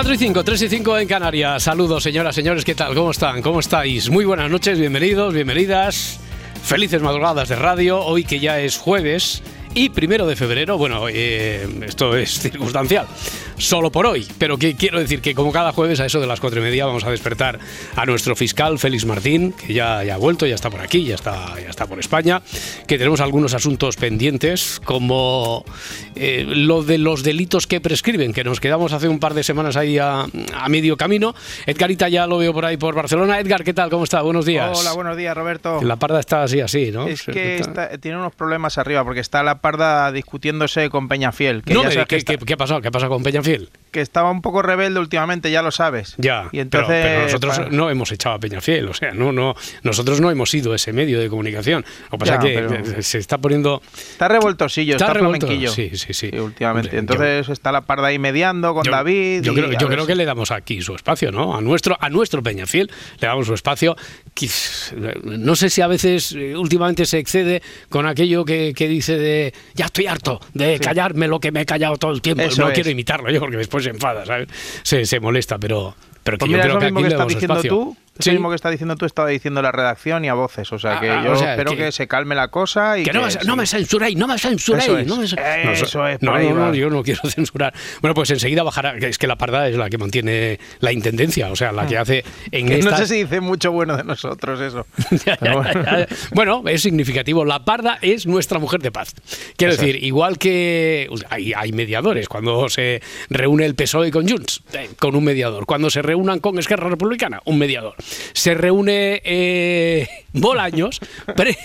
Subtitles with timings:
[0.00, 1.62] Cuatro y 5, 3 y 5 en Canarias.
[1.62, 2.94] Saludos, señoras, señores, ¿qué tal?
[2.94, 3.42] ¿Cómo están?
[3.42, 4.08] ¿Cómo estáis?
[4.08, 6.18] Muy buenas noches, bienvenidos, bienvenidas.
[6.62, 9.42] Felices madrugadas de radio, hoy que ya es jueves
[9.74, 13.06] y primero de febrero, bueno, eh, esto es circunstancial,
[13.60, 16.40] solo por hoy, pero que quiero decir que como cada jueves a eso de las
[16.40, 17.58] cuatro y media vamos a despertar
[17.94, 21.14] a nuestro fiscal Félix Martín, que ya, ya ha vuelto, ya está por aquí, ya
[21.14, 22.42] está, ya está por España,
[22.86, 25.64] que tenemos algunos asuntos pendientes, como
[26.14, 29.76] eh, lo de los delitos que prescriben, que nos quedamos hace un par de semanas
[29.76, 31.34] ahí a, a medio camino.
[31.66, 33.38] Edgarita ya lo veo por ahí por Barcelona.
[33.40, 33.90] Edgar, ¿qué tal?
[33.90, 34.22] ¿Cómo está?
[34.22, 34.78] Buenos días.
[34.78, 35.80] Hola, buenos días, Roberto.
[35.82, 37.06] La parda está así, así, ¿no?
[37.06, 41.62] Es que está- tiene unos problemas arriba porque está la parda discutiéndose con Peñafiel.
[41.62, 42.80] Que, No ya me- sabes que, ¿qué, está- qué- qué ha pasado?
[42.80, 43.49] ¿Qué ha pasado con Peñafiel?
[43.50, 43.68] till.
[43.90, 46.14] Que estaba un poco rebelde últimamente, ya lo sabes.
[46.18, 49.54] Ya, Y entonces, pero, nosotros para- no hemos echado a Peñafiel, o sea, no, no,
[49.82, 51.84] nosotros no hemos sido ese medio de comunicación.
[52.04, 53.82] Lo que pasa Ya, es que pero- se está poniendo...
[54.12, 55.72] Está revoltosillo, Está está, revuelto, flamenquillo.
[55.72, 56.30] sí, sí, sí.
[56.38, 56.92] últimamente.
[56.92, 59.42] Yo- entonces está la parda ahí mediando con Yo- David.
[59.42, 61.56] Yo, creo, yo que le damos aquí su espacio, ¿no?
[61.56, 63.96] A nuestro, a nuestro Peñafiel le damos su espacio.
[65.24, 69.52] No sé si a veces eh, últimamente se excede con aquello que, que dice de
[69.74, 70.80] ya estoy harto de Sí.
[70.84, 72.42] callarme lo que me he callado todo el tiempo.
[72.42, 72.74] Eso no es.
[72.74, 74.48] quiero imitarlo yo porque después se enfada, ¿sabes?
[74.82, 77.70] Se, se molesta, pero, pero que Pues yo creo que aquí le damos espacio.
[77.70, 78.30] tú, Sí.
[78.32, 80.72] mismo que está diciendo tú, estaba diciendo la redacción y a voces.
[80.72, 81.92] O sea que Ah, yo o sea, espero que- que...
[81.92, 84.84] se calme la cosa y Que no, me- no me censuréis, no me censuréis.
[84.84, 85.06] Eso es.
[85.06, 87.72] no me cen- no, Eso es, No, no, no, yo no quiero censurar.
[88.00, 88.96] Bueno, pues enseguida bajará.
[88.98, 92.24] Es que la parda es la que mantiene la intendencia, o sea, la que hace
[92.50, 92.68] en Ah.
[92.68, 94.86] Que no estas- sé si dice mucho bueno de nosotros eso.
[95.10, 96.62] Ya, ya, Pero ya, bueno.
[96.66, 97.44] es significativo.
[97.44, 99.14] La parda es nuestra mujer de paz.
[99.56, 104.62] Quiero Eso decir, igual que hay, hay mediadores, cuando se reúne el PSOE con Junts,
[104.72, 105.66] eh, con un mediador.
[105.66, 107.94] Cuando se reúnan con Esquerra Republicana, un mediador.
[108.32, 111.00] Se reúne eh, Bolaños,
[111.36, 111.56] pre-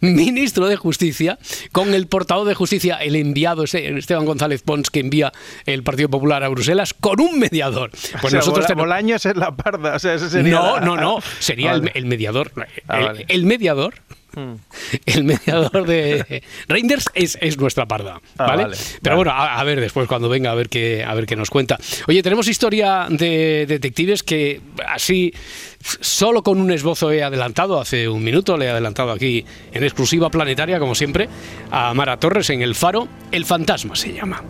[0.00, 1.38] ministro de Justicia,
[1.72, 5.32] con el portavoz de Justicia, el enviado ese- Esteban González Pons, que envía
[5.66, 7.90] el Partido Popular a Bruselas, con un mediador.
[7.90, 9.94] Pues o sea, nosotros Bola- Bolaños es la parda.
[9.94, 11.18] O sea, ese sería no, la- no, no.
[11.38, 12.52] Sería el- mediador.
[12.88, 13.24] Ah, el, vale.
[13.28, 13.94] el mediador.
[14.36, 14.52] Mm.
[15.06, 18.62] El mediador de Reinders es, es nuestra parda, Ah, ¿vale?
[18.64, 19.30] vale, Pero vale.
[19.30, 21.78] bueno, a, a ver después cuando venga a ver qué a ver qué nos cuenta.
[22.08, 25.32] Oye, tenemos historia de detectives que así
[26.00, 30.30] solo con un esbozo he adelantado hace un minuto, le he adelantado aquí en exclusiva
[30.30, 31.28] planetaria como siempre
[31.70, 34.42] a Mara Torres en El Faro, El fantasma se llama.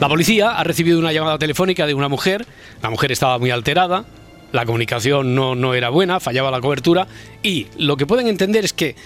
[0.00, 2.44] La policía ha recibido una llamada telefónica de una mujer.
[2.82, 4.04] La mujer estaba muy alterada.
[4.56, 7.06] La comunicación no, no era buena, fallaba la cobertura.
[7.42, 8.96] Y lo que pueden entender es que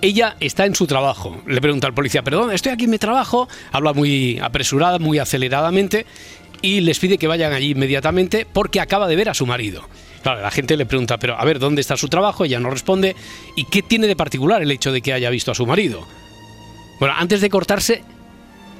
[0.00, 1.36] ella está en su trabajo.
[1.46, 3.46] Le pregunta al policía, perdón, estoy aquí en mi trabajo.
[3.72, 6.06] Habla muy apresurada, muy aceleradamente.
[6.62, 9.86] Y les pide que vayan allí inmediatamente porque acaba de ver a su marido.
[10.22, 12.46] Claro, la gente le pregunta, pero a ver, ¿dónde está su trabajo?
[12.46, 13.14] Ella no responde.
[13.56, 16.08] ¿Y qué tiene de particular el hecho de que haya visto a su marido?
[17.00, 18.02] Bueno, antes de cortarse,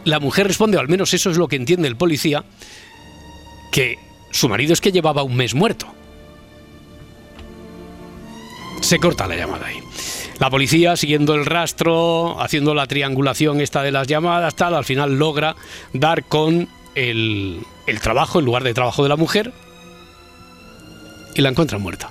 [0.04, 2.42] la mujer responde, o al menos eso es lo que entiende el policía,
[3.70, 3.98] que
[4.34, 5.86] su marido es que llevaba un mes muerto.
[8.80, 9.78] Se corta la llamada ahí.
[10.40, 15.20] La policía, siguiendo el rastro, haciendo la triangulación esta de las llamadas, tal, al final
[15.20, 15.54] logra
[15.92, 17.60] dar con el,
[18.02, 19.52] trabajo, el lugar de trabajo de la mujer,
[21.36, 22.10] y la encuentran muerta.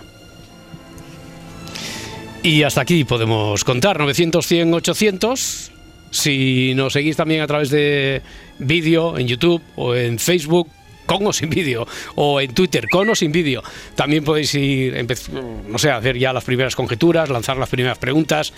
[2.42, 5.72] Y hasta aquí podemos contar, 900, 100, 800.
[6.10, 8.22] Si nos seguís también a través de
[8.60, 10.70] vídeo en YouTube o en Facebook,
[11.06, 13.64] con o sin vídeo, o en Twitter, con o sin vídeo,
[13.96, 15.06] también podéis ir,
[15.68, 18.54] no sé, hacer ya las primeras conjeturas, lanzar las primeras preguntas.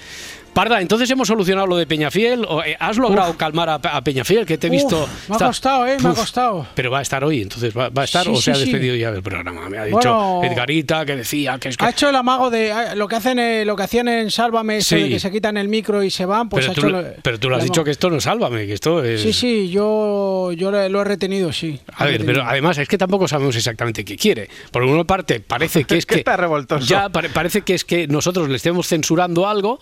[0.56, 2.46] Parda, entonces hemos solucionado lo de Peñafiel.
[2.48, 4.46] o, eh, ¿Has logrado calmar a, a Peñafiel?
[4.46, 5.04] Que te he visto.
[5.04, 5.98] Uf, me ha está- costado, ¿eh?
[6.02, 6.66] Me ha costado.
[6.74, 8.56] Pero va a estar hoy, entonces va, va a estar Sí, o se sí, ha
[8.56, 8.62] sí.
[8.62, 9.68] despedido ya del programa.
[9.70, 10.42] Me ha dicho Bueno.
[10.46, 11.84] Edgarita que decía que es que.
[11.84, 14.78] Ha hecho el amago de ah, lo que hacen, eh, lo que hacían en Sálvame,
[14.78, 16.90] eso de que se quitan el micro y se van, pues pero, ha tú, hecho.
[17.02, 19.22] lo- pero tú lo has dicho que esto no es sálvame, que esto es.
[19.22, 21.82] Sí, sí, yo, yo lo he retenido, sí.
[21.98, 24.50] A ver, pero además es que tampoco sabemos exactamente qué quiere.
[24.72, 26.20] Por una parte, parece que es que que.
[26.20, 26.86] está revoltoso.
[26.86, 29.80] Ya pare- parece que es que nosotros le estemos censurando algo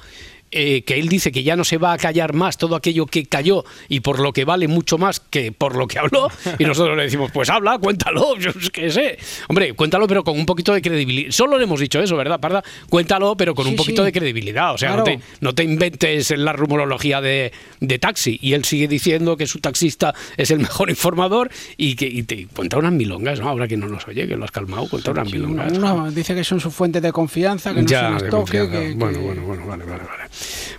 [0.55, 3.25] eh, que él dice que ya no se va a callar más todo aquello que
[3.25, 6.29] cayó y por lo que vale mucho más que por lo que habló.
[6.59, 9.17] Y nosotros le decimos, pues habla, cuéntalo, yo qué sé.
[9.47, 11.31] Hombre, cuéntalo, pero con un poquito de credibilidad.
[11.31, 12.63] Solo le hemos dicho eso, ¿verdad, Parda?
[12.89, 14.73] Cuéntalo, pero con un poquito de credibilidad.
[14.73, 18.37] O sea, no, te, no, te, inventes la rumorología de, de, taxi.
[18.41, 22.47] Y él sigue diciendo que su taxista es el mejor informador y que y te
[22.47, 23.49] cuenta unas milongas, ¿no?
[23.49, 26.13] Ahora que no nos oye, que lo has calmado, cuenta unas milongas.
[26.13, 28.93] dice que son su fuente de confianza, que no ya, se toque.
[28.95, 30.23] bueno, bueno, bueno, vale, vale, vale.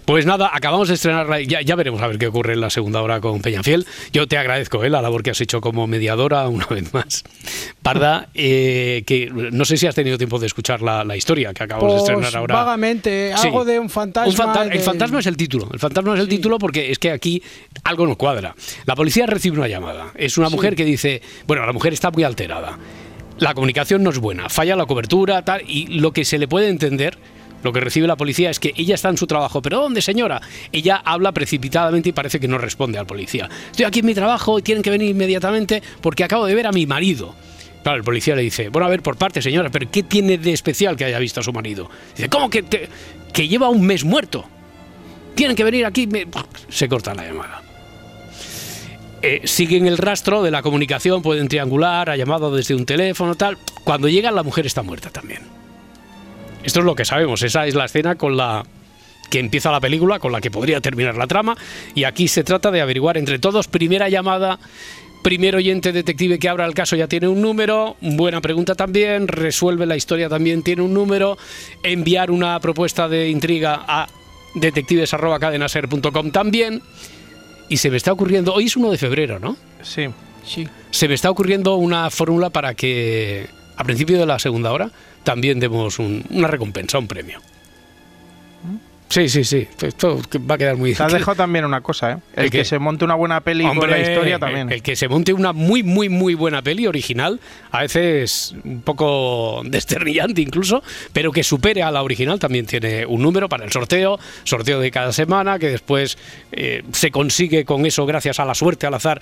[0.05, 3.01] Pues nada, acabamos de estrenar, ya, ya veremos a ver qué ocurre en la segunda
[3.03, 3.87] hora con Peñafiel.
[4.13, 4.91] Yo te agradezco ¿eh?
[4.91, 7.25] la labor que has hecho como mediadora una vez más.
[7.83, 11.93] Parda, eh, que no sé si has tenido tiempo de escuchar la, historia que acabamos
[11.93, 12.55] de pues estrenar ahora.
[12.55, 14.65] Vagamente, algo de un fantasma.
[14.65, 15.69] El fantasma es el título.
[15.73, 17.43] El fantasma es el título porque es que aquí
[17.85, 18.55] algo no cuadra.
[18.85, 20.13] La policía recibe una llamada.
[20.15, 22.79] Es una mujer que dice, bueno, la mujer está muy alterada.
[23.39, 26.69] La comunicación no es buena, falla la cobertura, tal, y lo que se le puede
[26.69, 27.19] entender
[27.65, 29.63] lo que recibe la policía es que ella está en su trabajo.
[29.63, 30.41] ¿Pero dónde, señora?
[30.71, 33.49] Ella habla precipitadamente y parece que no responde al policía.
[33.71, 36.73] Estoy aquí en mi trabajo y tienen que venir inmediatamente porque acabo de ver a
[36.73, 37.35] mi marido.
[37.83, 40.53] Claro, el policía le dice, bueno, a ver, por parte, señora, pero ¿qué tiene de
[40.53, 41.91] especial que haya visto a su marido?
[42.15, 42.65] Dice, ¿cómo que,
[43.33, 44.45] que lleva un mes muerto?
[45.35, 46.07] Tienen que venir aquí.
[46.69, 47.63] Se corta la llamada.
[49.23, 53.57] Eh, siguen el rastro de la comunicación, pueden triangular, ha llamado desde un teléfono, tal.
[53.83, 55.64] Cuando llegan, la mujer está muerta también.
[56.65, 58.65] Esto es lo que sabemos, esa es la escena con la
[59.31, 61.57] que empieza la película, con la que podría terminar la trama,
[61.95, 64.59] y aquí se trata de averiguar entre todos, primera llamada,
[65.23, 69.87] primer oyente detective que abra el caso ya tiene un número, buena pregunta también, resuelve
[69.87, 71.37] la historia también tiene un número,
[71.83, 74.09] enviar una propuesta de intriga a
[74.55, 76.83] detectives.cadenaser.com también,
[77.69, 79.57] y se me está ocurriendo, hoy es 1 de febrero, ¿no?
[79.83, 80.07] Sí.
[80.47, 80.69] Sí.
[80.91, 84.91] Se me está ocurriendo una fórmula para que a principio de la segunda hora
[85.23, 87.41] también demos una recompensa, un premio.
[89.15, 89.69] Sí, sí, sí.
[89.81, 90.93] Esto va a quedar muy.
[90.93, 92.17] Te has dejado también una cosa, ¿eh?
[92.35, 94.73] El, que, se monte una buena peli con la historia también.
[94.73, 97.38] El, que se monte una muy, muy, muy buena peli original,
[97.71, 100.82] a veces un poco desternillante incluso,
[101.12, 104.91] pero que supere a la original también tiene un número para el sorteo, sorteo de
[104.91, 106.19] cada semana, que después
[106.50, 109.20] eh, se consigue con eso gracias a la suerte, al azar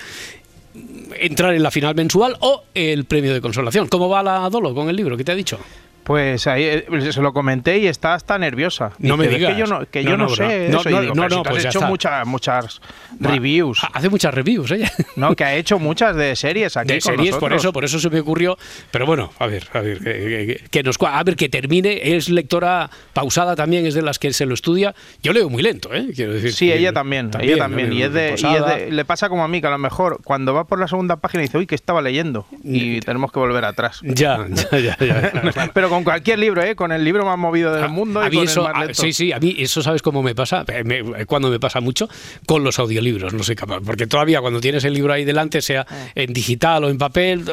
[1.19, 3.89] entrar en la final mensual o el premio de consolación.
[3.89, 5.17] ¿Cómo va la Dolo con el libro?
[5.17, 5.59] ¿Qué te ha dicho?
[6.05, 8.93] Pues ahí eh, se lo comenté y está hasta nerviosa.
[8.99, 9.53] no me digas.
[9.53, 10.69] que yo no, que yo no, sé.
[10.69, 10.83] No,
[11.15, 12.81] no, no, pues has hecho muchas, muchas
[13.21, 13.81] reviews.
[13.93, 14.91] Hace muchas reviews ella.
[15.15, 16.95] No, que ha hecho muchas de series aquí.
[16.95, 18.57] De series, por eso, por eso se me ocurrió.
[18.91, 19.99] Pero bueno, a ver, a ver,
[20.71, 22.17] que, nos a ver que termine.
[22.17, 24.95] Es lectora pausada también, es de las que se lo estudia.
[25.23, 26.09] Yo leo muy lento, ¿eh?
[26.15, 26.53] Quiero decir.
[26.53, 27.93] Sí, ella también, ella también.
[27.93, 30.21] Y es, de, y es de, le pasa como a mí, que a lo mejor
[30.25, 32.47] cuando va por la segunda página dice, uy, que estaba leyendo.
[32.65, 34.01] Y tenemos que volver atrás.
[34.03, 34.97] Ya, ya, ya.
[34.99, 35.71] ya.
[35.75, 36.75] Pero con cualquier libro, ¿eh?
[36.75, 38.23] Con el libro más movido del mundo.
[38.31, 39.03] Y eso, el más lento.
[39.03, 40.65] sí, sí, a mí eso sabes cómo me pasa,
[41.27, 42.09] cuando me pasa mucho,
[42.47, 45.85] con los audiolibros, no sé capaz, porque todavía cuando tienes el libro ahí delante, sea
[45.87, 46.07] ah.
[46.15, 47.45] en digital o en papel,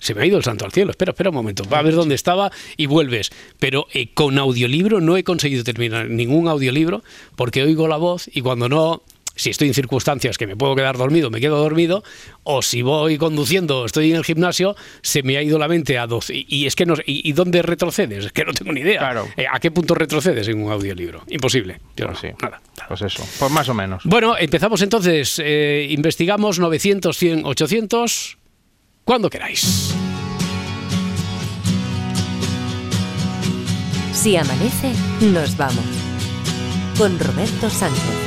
[0.00, 0.90] se me ha ido el santo al cielo.
[0.90, 1.62] Espera, espera un momento.
[1.72, 3.30] Va a ver dónde estaba y vuelves.
[3.60, 7.04] Pero eh, con audiolibro no he conseguido terminar ningún audiolibro
[7.36, 9.02] porque oigo la voz y cuando no
[9.36, 12.02] si estoy en circunstancias que me puedo quedar dormido, me quedo dormido,
[12.42, 16.06] o si voy conduciendo, estoy en el gimnasio, se me ha ido la mente a
[16.06, 16.46] 12.
[16.48, 18.24] Y, es que no, y, dónde retrocedes?
[18.24, 18.98] Es que no tengo ni idea.
[18.98, 19.28] Claro.
[19.36, 21.22] Eh, ¿A qué punto retrocedes en un audiolibro?
[21.28, 21.80] Imposible.
[21.96, 22.28] Yo pues sí.
[22.42, 24.02] nada, Pues eso, pues más o menos.
[24.04, 25.40] Bueno, empezamos entonces.
[25.44, 28.38] Eh, investigamos 900, 100, 800.
[29.04, 29.94] Cuando queráis.
[34.12, 35.84] Si amanece, nos vamos.
[36.98, 38.25] Con Roberto Sánchez.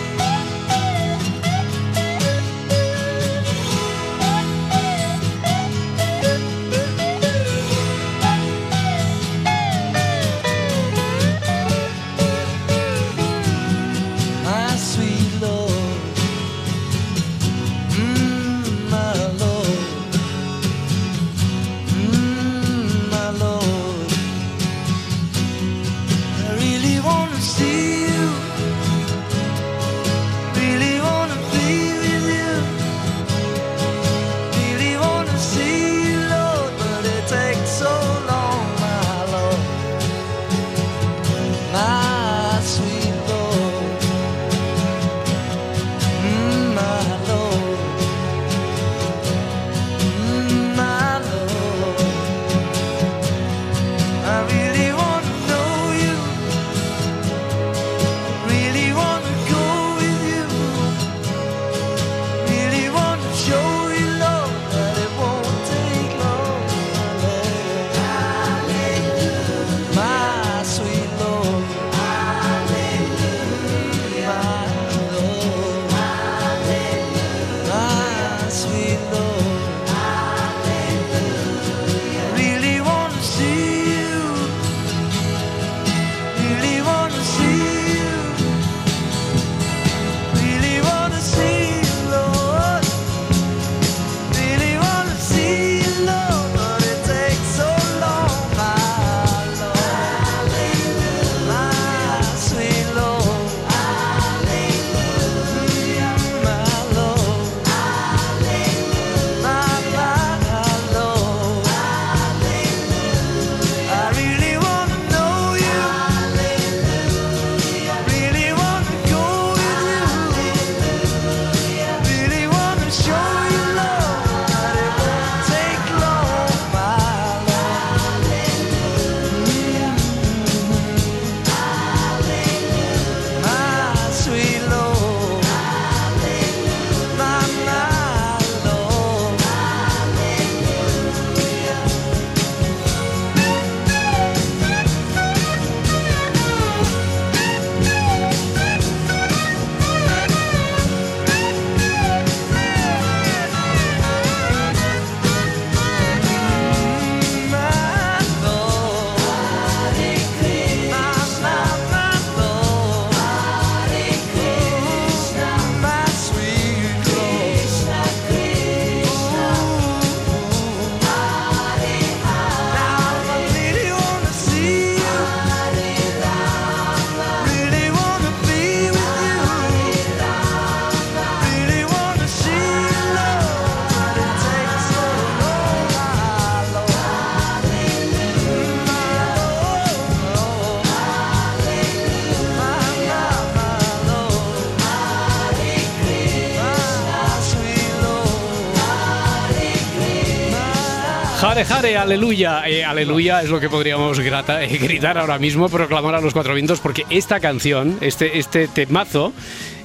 [201.60, 202.64] Jare, jare, aleluya.
[202.70, 206.80] Eh, aleluya es lo que podríamos eh, gritar ahora mismo, proclamar a los cuatro vientos,
[206.80, 209.34] porque esta canción, este, este temazo,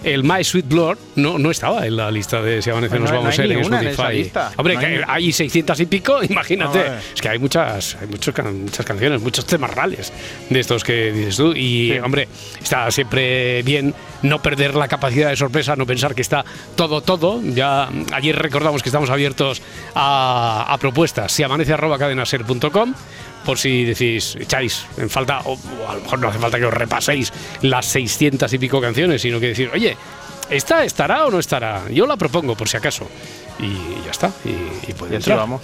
[0.04, 3.28] el My Sweet Blood no, no estaba en la lista de Si Amanece Nos Vamos
[3.28, 4.30] a ser en Spotify.
[4.56, 5.32] Hombre, hay...
[5.34, 6.80] 600 y pico, imagínate.
[7.14, 8.34] es que hay muchas, hay muchas
[8.84, 10.12] canciones, muchos temas reales
[10.48, 11.52] de estos que dices tú.
[11.54, 12.28] Y, hombre,
[12.62, 16.44] está siempre bien no perder la capacidad de sorpresa, no pensar que está
[16.76, 17.40] todo, todo.
[17.42, 19.62] Ya ayer recordamos que estamos abiertos
[19.94, 21.32] a, a propuestas.
[21.32, 22.94] Si amanece arroba cadenaser.com
[23.44, 25.58] por si decís, echáis en falta, o,
[25.88, 27.32] a lo mejor no hace falta que os repaséis
[27.62, 29.96] las 600 y pico canciones, sino que decir, oye,
[30.50, 31.88] ¿esta estará o no estará?
[31.90, 33.06] Yo la propongo por si acaso.
[33.58, 35.38] Y ya está, y, y puede entrar.
[35.38, 35.62] vamos.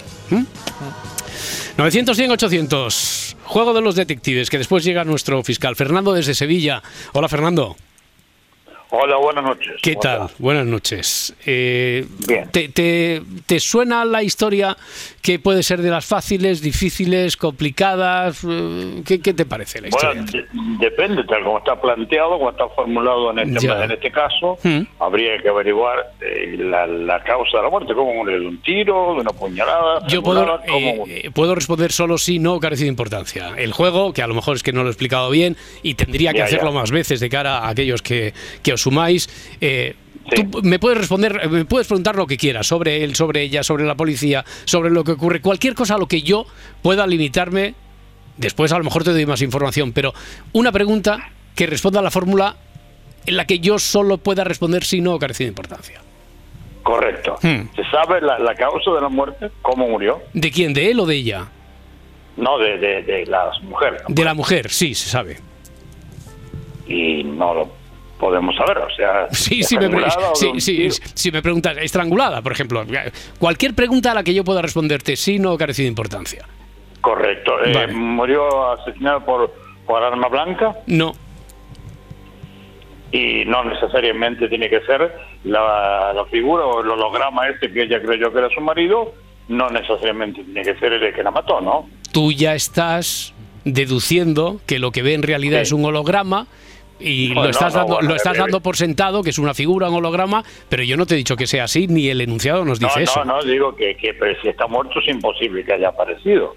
[1.77, 3.37] 900, 100, 800.
[3.43, 6.81] Juego de los detectives, que después llega nuestro fiscal Fernando desde Sevilla.
[7.13, 7.75] Hola, Fernando.
[8.93, 9.71] Hola, buenas noches.
[9.81, 10.27] ¿Qué tal?
[10.37, 11.33] Buenas noches.
[11.45, 12.05] Eh,
[12.51, 14.75] te, suena la historia
[15.21, 18.43] que puede ser de las fáciles, difíciles, complicadas?
[18.43, 20.25] Eh, ¿Qué, te parece la historia?
[20.29, 24.81] Bueno, depende, tal como está planteado, como está formulado en este, en este caso, hmm.
[24.99, 29.21] habría que averiguar eh, la, causa de la muerte, cómo murió de un tiro, de
[29.21, 30.05] una puñalada.
[30.09, 30.59] Yo puedo,
[31.33, 33.53] puedo responder solo sí, no, carece de importancia.
[33.55, 36.33] El juego, que a lo mejor es que no lo he explicado bien y tendría
[36.33, 39.29] que hacerlo más veces de cara a aquellos que, que os sumáis.
[39.59, 39.95] Eh,
[40.35, 43.85] Tú me puedes responder, me puedes preguntar lo que quieras sobre él, sobre ella, sobre
[43.85, 46.45] la policía, sobre lo que ocurre, cualquier cosa a lo que yo
[46.81, 47.73] pueda limitarme.
[48.37, 50.13] Después a lo mejor te doy más información, pero
[50.53, 52.55] una pregunta que responda a la fórmula
[53.25, 56.01] en la que yo solo pueda responder si no carece de importancia.
[56.83, 57.37] Correcto.
[57.41, 57.69] Hmm.
[57.75, 59.51] ¿Se sabe la, causa de la muerte?
[59.61, 60.21] ¿Cómo murió?
[60.33, 60.73] ¿De quién?
[60.73, 61.47] ¿De él o de ella?
[62.37, 64.03] No, de, de, de la mujer.
[64.07, 65.37] De la mujer, sí, se sabe.
[66.87, 67.80] Y no lo
[68.21, 68.77] podemos saber.
[68.77, 69.89] O sea, sí, sí, me,
[70.91, 72.85] si me preguntas, estrangulada, por ejemplo.
[73.39, 76.45] Cualquier pregunta a la que yo pueda responderte sí no carece de importancia.
[77.01, 77.53] Correcto.
[77.65, 79.51] Eh, ¿Murió asesinado por,
[79.87, 80.77] por arma blanca?
[80.85, 81.13] No.
[83.11, 85.11] Y no necesariamente tiene que ser
[85.43, 89.13] la, la figura o el holograma este que ella creyó que era su marido,
[89.49, 91.89] no necesariamente tiene que ser el que la mató, ¿no?
[92.13, 93.33] Tú ya estás
[93.65, 96.47] deduciendo que lo que ve en realidad es un holograma
[97.01, 100.43] y lo estás, dando, lo estás dando por sentado, que es una figura, un holograma,
[100.69, 103.23] pero yo no te he dicho que sea así, ni el enunciado nos dice eso.
[103.25, 106.55] No, no, digo que, que pero si está muerto es imposible que haya aparecido.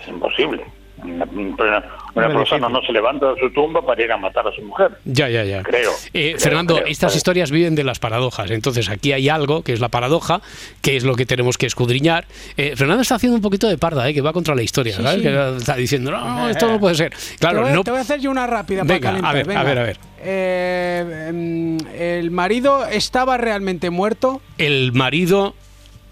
[0.00, 0.64] Es imposible.
[1.04, 4.92] Una, persona no se levanta de su tumba para ir a matar a su mujer.
[5.04, 5.62] Ya, ya, ya.
[5.62, 5.90] Creo.
[6.12, 8.50] Eh, Fernando, estas historias viven de las paradojas.
[8.50, 10.40] Entonces aquí hay algo que es la paradoja,
[10.80, 12.26] que es lo que tenemos que escudriñar.
[12.56, 14.96] Eh, Fernando está haciendo un poquito de parda, eh, que va contra la historia.
[14.96, 17.12] Que está diciendo, no, esto no puede ser.
[17.38, 17.84] Claro, te voy, no...
[17.84, 19.30] te voy a hacer yo una rápida para calentar.
[19.30, 19.98] A ver, a ver, a ver.
[20.24, 24.40] Em, ¿El marido estaba realmente muerto?
[24.58, 25.54] El marido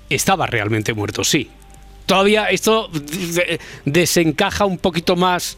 [0.08, 1.48] estaba realmente muerto, sí
[2.10, 2.90] todavía esto
[3.84, 5.56] desencaja un poquito más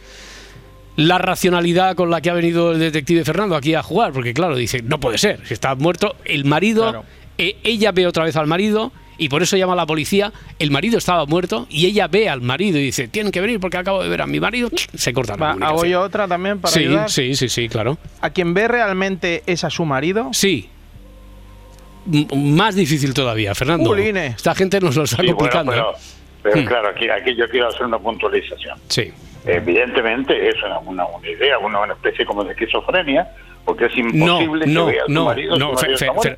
[0.96, 4.54] la racionalidad con la que ha venido el detective Fernando aquí a jugar, porque claro,
[4.54, 7.06] dice, no puede ser, si está muerto el marido,
[7.38, 10.70] eh, ella ve otra vez al marido y por eso llama a la policía, el
[10.70, 14.02] marido estaba muerto y ella ve al marido y dice, tienen que venir porque acabo
[14.02, 17.34] de ver a mi marido, se corta la ¿Hago yo otra también para sí, Sí,
[17.34, 17.96] sí, sí, claro.
[18.20, 20.28] ¿A quien ve realmente es a su marido?
[20.34, 20.68] Sí,
[22.36, 23.96] más difícil todavía, Fernando.
[23.96, 25.72] Esta gente nos lo está complicando.
[25.72, 25.82] ¿eh?
[26.42, 26.64] Pero hmm.
[26.64, 28.78] claro, aquí, aquí yo quiero hacer una puntualización.
[28.88, 29.12] Sí.
[29.44, 33.28] Evidentemente es una, una, idea, una, una, especie como de esquizofrenia,
[33.64, 35.72] porque es imposible no, que no, marido, no,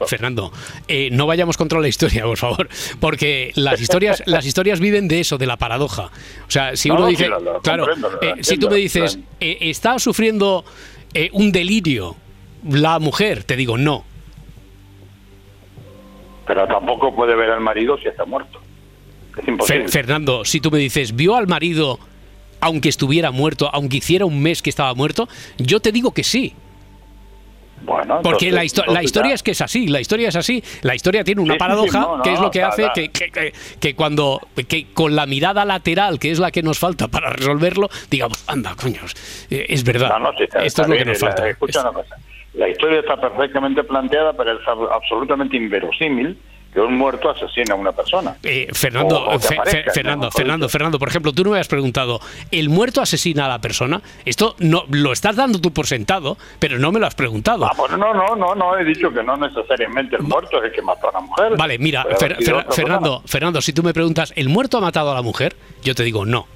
[0.06, 0.52] Fernando,
[0.88, 2.68] eh, no vayamos contra la historia, por favor,
[3.00, 6.10] porque las historias, las historias viven de eso, de la paradoja.
[6.46, 7.30] O sea, si uno dice,
[7.62, 7.86] claro,
[8.22, 10.64] eh, si tú me dices, eh, está sufriendo
[11.32, 12.16] un delirio
[12.68, 14.04] la mujer, te digo no.
[16.46, 18.63] Pero tampoco puede ver al marido si está muerto.
[19.88, 21.98] Fernando, si tú me dices, ¿vio al marido
[22.60, 25.28] aunque estuviera muerto, aunque hiciera un mes que estaba muerto?
[25.58, 26.54] Yo te digo que sí.
[27.82, 30.62] Bueno, Porque la, historia es que es así, la historia es así.
[30.82, 35.14] La historia tiene una paradoja que es lo que hace que, que, cuando que con
[35.14, 39.14] la mirada lateral, que es la que nos falta para resolverlo, digamos, anda, coños,
[39.50, 40.10] eh, es verdad.
[40.62, 41.46] Esto es lo que nos falta.
[41.46, 42.16] Escucha una cosa.
[42.54, 46.38] La historia está perfectamente planteada, pero es absolutamente inverosímil
[46.74, 48.36] que un muerto asesina a una persona.
[48.42, 49.38] Eh, Fernando,
[49.94, 53.60] Fernando, Fernando, Fernando, por ejemplo, tú no me has preguntado, ¿el muerto asesina a la
[53.60, 54.02] persona?
[54.24, 57.66] Esto no lo estás dando tú por sentado, pero no me lo has preguntado.
[57.66, 60.72] Ah, pues no, no, no, no, he dicho que no necesariamente el muerto es el
[60.72, 61.56] que mató a la mujer.
[61.56, 62.04] Vale, mira,
[62.70, 65.54] Fernando, Fernando, si tú me preguntas, ¿el muerto ha matado a la mujer?
[65.84, 66.48] Yo te digo no.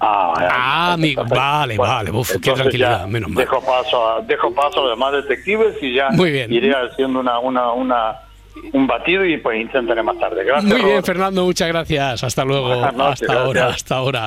[0.00, 3.44] Ah, ah amigo, vale, vale, uf, qué tranquilidad, menos mal.
[3.44, 6.52] Dejo paso, a, dejo paso a demás detectives y ya Muy bien.
[6.52, 8.25] iré haciendo una, una, una
[8.72, 10.44] un batido y pues intentaré más tarde.
[10.44, 10.72] Gracias.
[10.72, 12.24] Muy bien, Fernando, muchas gracias.
[12.24, 12.84] Hasta luego.
[12.84, 14.26] hasta ahora, hasta ahora.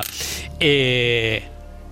[0.58, 1.42] Eh,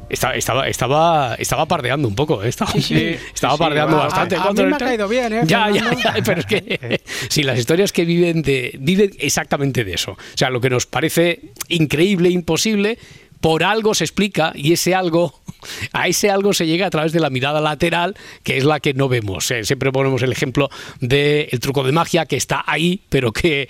[0.08, 2.48] estaba, estaba, estaba, estaba pardeando un poco, ¿eh?
[2.48, 4.36] estaba, estaba pardeando bastante.
[4.36, 5.40] A, mí me ha caído bien, ¿eh?
[5.44, 9.94] Ya, ya, ya, pero es que sí, las historias que viven de, viven exactamente de
[9.94, 10.12] eso.
[10.12, 12.98] O sea, lo que nos parece increíble, imposible,
[13.40, 15.40] por algo se explica y ese algo,
[15.92, 18.94] a ese algo se llega a través de la mirada lateral, que es la que
[18.94, 19.50] no vemos.
[19.50, 20.70] Eh, siempre ponemos el ejemplo
[21.00, 23.68] del truco de magia que está ahí, pero que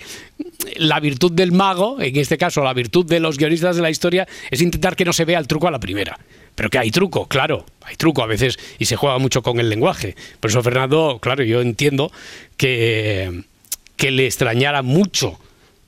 [0.75, 4.27] la virtud del mago, en este caso la virtud de los guionistas de la historia,
[4.49, 6.17] es intentar que no se vea el truco a la primera.
[6.55, 9.69] Pero que hay truco, claro, hay truco a veces y se juega mucho con el
[9.69, 10.15] lenguaje.
[10.39, 12.11] Por eso, Fernando, claro, yo entiendo
[12.57, 13.43] que,
[13.95, 15.39] que le extrañara mucho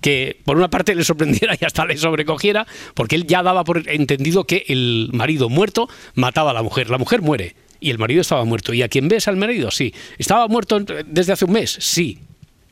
[0.02, 3.88] que por una parte le sorprendiera y hasta le sobrecogiera, porque él ya daba por
[3.88, 6.90] entendido que el marido muerto mataba a la mujer.
[6.90, 8.74] La mujer muere y el marido estaba muerto.
[8.74, 9.72] ¿Y a quién ves al marido?
[9.72, 9.94] Sí.
[10.18, 11.78] ¿Estaba muerto desde hace un mes?
[11.80, 12.20] Sí.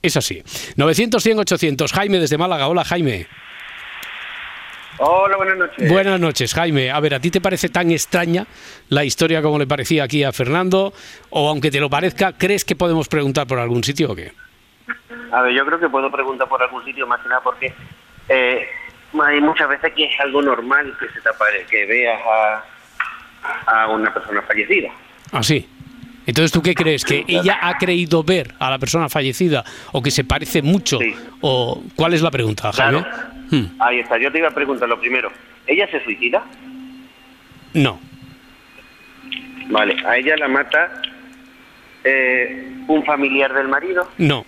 [0.02, 0.42] Es así.
[0.76, 1.92] 900, 100, 800.
[1.94, 2.68] Jaime desde Málaga.
[2.68, 3.28] Hola, Jaime.
[5.02, 5.90] Hola, buenas noches.
[5.90, 6.92] Buenas noches, Jaime.
[6.92, 8.48] A ver, ¿a ti te parece tan extraña
[8.90, 10.94] la historia como le parecía aquí a Fernando?
[11.30, 14.34] O aunque te lo parezca, ¿crees que podemos preguntar por algún sitio o qué?
[15.32, 17.74] A ver, yo creo que puedo preguntar por algún sitio más que nada porque
[18.28, 18.68] eh,
[19.24, 22.22] hay muchas veces que es algo normal que se te que veas
[23.68, 24.90] a, una persona fallecida.
[25.32, 25.68] Ah, sí.
[26.26, 27.04] Entonces, ¿tú qué crees?
[27.04, 29.64] ¿Que ella ha creído ver a la persona fallecida
[29.94, 31.00] o que se parece mucho?
[31.42, 33.04] ¿O cuál es la pregunta, Jaime?
[33.50, 33.66] Hmm.
[33.80, 34.18] Ahí está.
[34.20, 35.32] Yo te iba a preguntar lo primero.
[35.66, 36.44] ¿Ella se suicida?
[37.74, 38.00] No.
[39.70, 39.96] Vale.
[40.06, 41.02] ¿A ella la mata
[42.04, 44.08] eh, un familiar del marido?
[44.18, 44.46] No.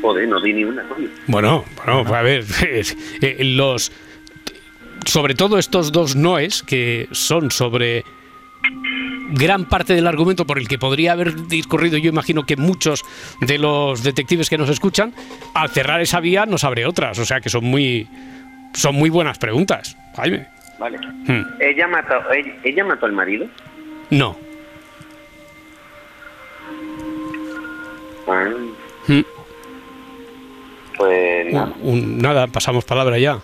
[0.00, 0.84] Joder, no di ni una,
[1.26, 2.44] Bueno, bueno, a ver,
[3.20, 3.92] eh, los...
[5.04, 8.04] Sobre todo estos dos noes, que son sobre
[9.30, 13.04] gran parte del argumento por el que podría haber discurrido, yo imagino que muchos
[13.40, 15.14] de los detectives que nos escuchan,
[15.54, 17.18] al cerrar esa vía nos abre otras.
[17.18, 18.08] O sea que son muy,
[18.74, 20.46] son muy buenas preguntas, Jaime.
[20.78, 20.98] Vale.
[21.26, 21.42] Hmm.
[21.60, 22.14] ¿Ella, mató,
[22.62, 23.46] ella, mató al marido?
[24.10, 24.36] No.
[28.28, 28.48] Ah.
[29.06, 29.22] Hmm.
[30.98, 32.46] Pues nada.
[32.48, 33.38] pasamos palabra ya.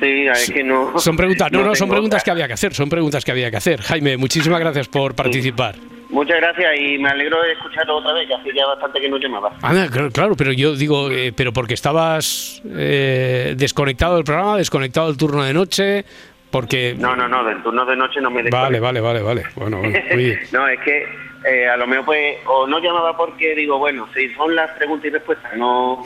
[0.00, 0.98] Sí, es que no.
[0.98, 3.56] Son preguntas, no, no, son preguntas que había que hacer, son preguntas que había que
[3.56, 3.80] hacer.
[3.80, 5.76] Jaime, muchísimas gracias por participar.
[6.10, 9.18] Muchas gracias y me alegro de escucharlo otra vez, que hace ya bastante que no
[9.18, 9.54] llamabas.
[9.62, 15.16] Ah, claro, pero yo digo, eh, pero porque estabas eh, desconectado del programa, desconectado del
[15.16, 16.04] turno de noche,
[16.50, 16.94] porque...
[16.96, 18.80] No, no, no, del turno de noche no me desconecto.
[18.80, 19.42] Vale, vale, vale, vale.
[19.56, 19.82] Bueno,
[20.52, 21.06] no, es que
[21.44, 25.06] eh, a lo mejor pues, o no llamaba porque digo, bueno, si son las preguntas
[25.06, 26.02] y respuestas, no,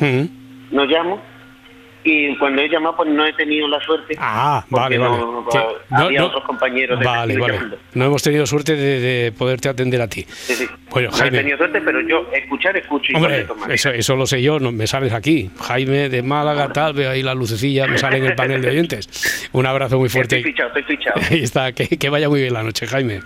[0.70, 1.20] no llamo.
[2.05, 4.14] Y cuando he llamado, pues no he tenido la suerte.
[4.18, 5.22] Ah, vale, vale.
[5.90, 6.98] había otros compañeros.
[7.05, 7.59] Vale, vale.
[7.92, 10.22] No hemos tenido suerte de, poderte atender a ti.
[10.22, 10.66] Sí, sí.
[10.90, 13.12] Bueno, no he tenido suerte, pero yo escuchar, escucho.
[13.14, 15.51] Hombre, eso, eso lo sé yo, no, me sales aquí.
[15.61, 19.51] Jaime de Málaga, tal, veo ahí la lucecilla, me sale en el panel de oyentes.
[19.53, 20.37] Un abrazo muy fuerte.
[20.37, 21.20] Estoy fichado, estoy fichado.
[21.31, 23.20] Ahí está, que, que vaya muy bien la noche, Jaime.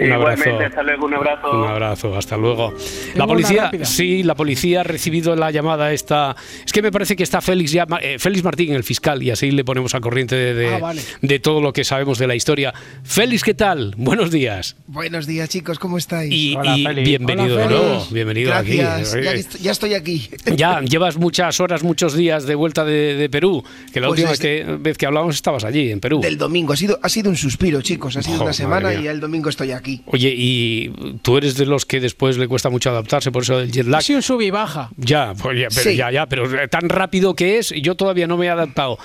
[0.00, 0.58] Un abrazo.
[0.58, 1.50] hasta luego, un abrazo.
[1.50, 2.74] Un abrazo, hasta luego.
[3.14, 6.34] La policía, sí, la policía ha recibido la llamada esta.
[6.64, 9.50] Es que me parece que está Félix ya, eh, Félix Martín, el fiscal, y así
[9.50, 12.72] le ponemos a corriente de, ah, de, todo lo que sabemos de la historia.
[13.02, 13.94] Félix, ¿qué tal?
[13.98, 14.76] Buenos días.
[14.86, 16.32] Buenos días, chicos, ¿cómo estáis?
[16.32, 16.56] Y,
[17.02, 18.78] bienvenido de nuevo, bienvenido aquí.
[18.78, 19.02] Ya,
[19.60, 20.30] ya, estoy aquí.
[20.56, 24.96] Ya, llevas muchas horas, muchos días de vuelta de, Perú, que la pues última vez
[24.96, 26.20] que, hablamos estabas allí, en Perú.
[26.20, 29.20] Del domingo, ha sido, ha sido un suspiro, chicos, ha sido una semana y el
[29.20, 29.89] domingo estoy aquí.
[30.06, 33.70] Oye, y tú eres de los que después le cuesta mucho adaptarse, por eso del
[33.70, 34.02] jet lag.
[34.02, 34.90] Sí, un sub y baja.
[34.96, 38.46] Ya, pues ya, pero ya, ya, pero tan rápido que es, yo todavía no me
[38.46, 38.98] he adaptado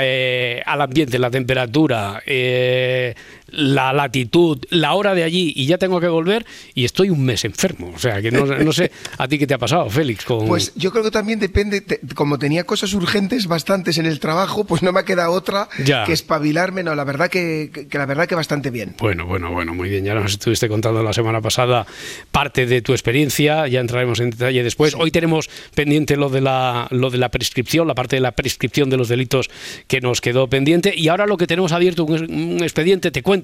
[0.00, 3.14] eh, al ambiente, la temperatura, eh,
[3.52, 7.44] la latitud, la hora de allí y ya tengo que volver y estoy un mes
[7.44, 7.92] enfermo.
[7.94, 10.24] O sea, que no, sé a ti qué te ha pasado, Félix.
[10.24, 11.84] Pues yo creo que también depende,
[12.14, 15.68] como tenía cosas urgentes bastantes en el trabajo, pues no me queda otra
[16.06, 16.82] que espabilarme.
[16.82, 18.94] No, la verdad que, la verdad que bastante bien.
[18.98, 20.04] Bueno, bueno, bueno, muy bien.
[20.04, 21.86] Ya nos estuviste contando la semana pasada
[22.30, 24.94] parte de tu experiencia, ya entraremos en detalle después.
[24.94, 28.88] Hoy tenemos pendiente lo de la lo de la prescripción, la parte de la prescripción
[28.88, 29.50] de los delitos
[29.86, 33.41] que nos quedó pendiente y ahora lo que tenemos abierto un, un expediente, te cuento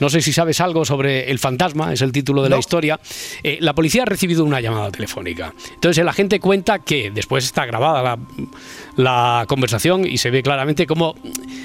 [0.00, 2.98] no sé si sabes algo sobre El fantasma, es el título de la historia.
[3.42, 5.54] Eh, la policía ha recibido una llamada telefónica.
[5.74, 8.18] Entonces el agente cuenta que después está grabada la,
[8.96, 11.14] la conversación y se ve claramente cómo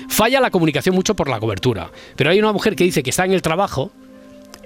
[0.09, 1.91] falla la comunicación mucho por la cobertura.
[2.15, 3.91] Pero hay una mujer que dice que está en el trabajo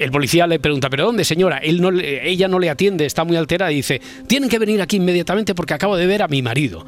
[0.02, 1.60] el policía le pregunta, ¿pero dónde, señora?
[1.60, 4.96] Él no, ella no le atiende, está muy alterada y dice, tienen que venir aquí
[4.98, 6.84] inmediatamente porque acabo de ver a mi marido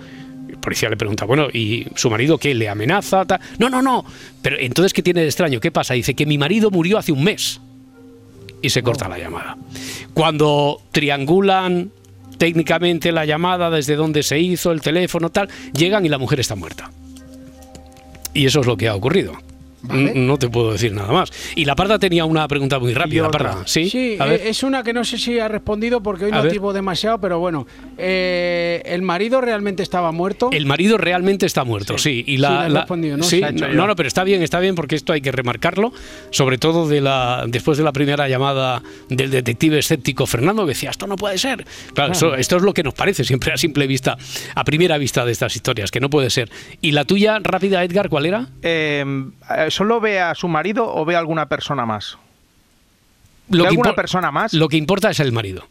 [0.59, 2.53] policía le pregunta, bueno, ¿y su marido qué?
[2.53, 3.25] ¿Le amenaza?
[3.59, 4.05] No, no, no.
[4.41, 5.59] Pero entonces, ¿qué tiene de extraño?
[5.59, 5.93] ¿Qué pasa?
[5.93, 7.59] Dice que mi marido murió hace un mes.
[8.61, 9.57] y se corta la llamada.
[10.13, 11.91] Cuando triangulan
[12.37, 16.55] técnicamente la llamada desde donde se hizo el teléfono tal, llegan y la mujer está
[16.55, 16.89] muerta.
[18.33, 19.33] Y eso es lo que ha ocurrido.
[19.83, 21.31] No te puedo decir nada más.
[21.55, 23.23] Y la Parda tenía una pregunta muy rápida.
[23.23, 23.63] La Parda.
[23.65, 26.73] Sí, sí eh, es una que no sé si ha respondido porque hoy no tipo
[26.73, 27.67] demasiado, pero bueno.
[27.97, 30.49] Eh, ¿El marido realmente estaba muerto?
[30.51, 32.23] El marido realmente está muerto, sí.
[32.25, 32.85] Y la, ¿no?
[32.87, 35.91] no, no, pero está bien, está bien porque esto hay que remarcarlo,
[36.29, 40.91] sobre todo de la después de la primera llamada del detective escéptico Fernando, que decía,
[40.91, 41.65] esto no puede ser.
[41.93, 44.17] Claro, esto es lo que nos parece siempre a simple vista,
[44.55, 46.49] a primera vista de estas historias, que no puede ser.
[46.81, 48.47] ¿Y la tuya, rápida, Edgar, cuál era?
[48.61, 49.03] Eh,
[49.73, 52.19] ¿Solo ve a su marido o ve a alguna persona más?
[53.49, 54.53] Lo alguna persona más?
[54.53, 55.67] Lo que importa es el marido.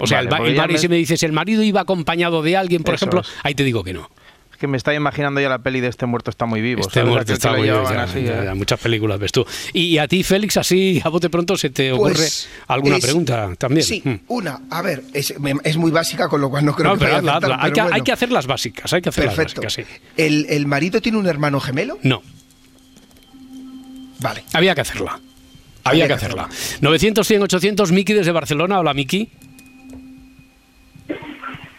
[0.00, 3.22] O sea, el, marido, si me dices, el marido iba acompañado de alguien, por ejemplo,
[3.44, 4.10] ahí te digo que no.
[4.50, 6.80] Es que me está imaginando ya la peli de Este muerto está muy vivo.
[6.80, 7.84] Este muerto está muy vivo.
[7.88, 8.54] ¿eh?
[8.56, 9.46] muchas películas ves tú.
[9.72, 13.86] Y, a ti, Félix, así a bote pronto se te ocurre pues alguna pregunta también.
[13.86, 14.16] Sí, hmm.
[14.26, 14.62] una.
[14.68, 15.38] A ver, es,
[15.76, 17.16] muy básica, con lo cual no creo que pero,
[17.56, 18.92] hay, que, hay que hacer las básicas.
[18.92, 19.84] Hay que hacer las básicas, sí.
[20.16, 21.98] ¿El, ¿El marido tiene un hermano gemelo?
[22.02, 22.20] No.
[24.24, 24.42] Vale.
[24.54, 25.20] Había que hacerla.
[25.84, 26.48] Había, que, hacerla.
[26.80, 28.80] 900, 100, 800, Miki desde Barcelona.
[28.80, 29.30] Hola, Miki.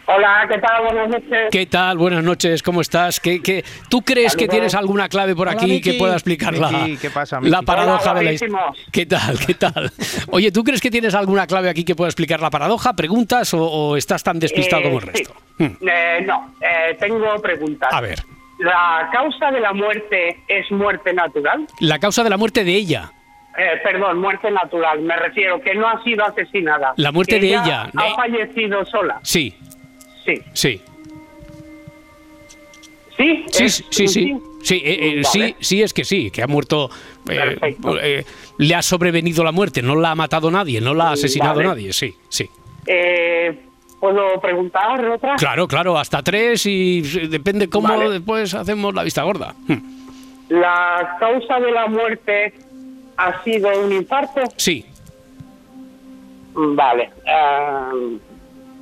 [0.06, 0.84] Hola, ¿qué tal?
[0.84, 1.48] Buenas noches.
[1.50, 1.98] ¿Qué tal?
[1.98, 3.18] Buenas noches, ¿cómo estás?
[3.18, 3.64] ¿Qué, qué...
[3.88, 6.88] tú crees que tienes alguna clave por aquí que pueda explicar la,
[7.42, 8.60] la paradoja de la historia?
[8.92, 9.36] ¿Qué tal?
[9.44, 9.90] ¿Qué tal?
[10.30, 12.94] Oye, ¿tú crees que tienes alguna clave aquí que pueda explicar la paradoja?
[12.94, 15.34] ¿Preguntas o, estás tan despistado como el eh, resto?
[15.58, 15.64] Hmm.
[15.80, 17.92] Eh, no, eh, tengo preguntas.
[17.92, 18.22] A ver.
[18.58, 21.66] ¿La causa de la muerte es muerte natural?
[21.80, 23.12] La causa de la muerte de ella.
[23.58, 25.00] Eh, perdón, muerte natural.
[25.00, 26.94] Me refiero que no ha sido asesinada.
[26.96, 27.90] La muerte de ella.
[27.94, 29.18] ¿Ha fallecido sola?
[29.22, 29.54] Sí.
[30.24, 30.42] Sí.
[30.52, 30.80] Sí.
[33.16, 33.44] ¿Sí?
[33.50, 34.36] Sí, sí, sí.
[34.62, 36.90] Sí, eh, eh, sí, sí, es que sí, que ha muerto.
[38.58, 41.92] le ha sobrevenido la muerte, no la ha matado nadie, no la ha asesinado nadie,
[41.92, 42.50] sí, sí.
[42.86, 43.65] Eh,
[44.00, 45.36] ¿Puedo preguntar otra?
[45.36, 49.54] Claro, claro, hasta tres y depende cómo después hacemos la vista gorda.
[49.66, 49.78] Hmm.
[50.48, 52.54] ¿La causa de la muerte
[53.16, 54.42] ha sido un infarto?
[54.56, 54.84] Sí.
[56.54, 57.10] Vale.
[57.26, 57.90] Ah,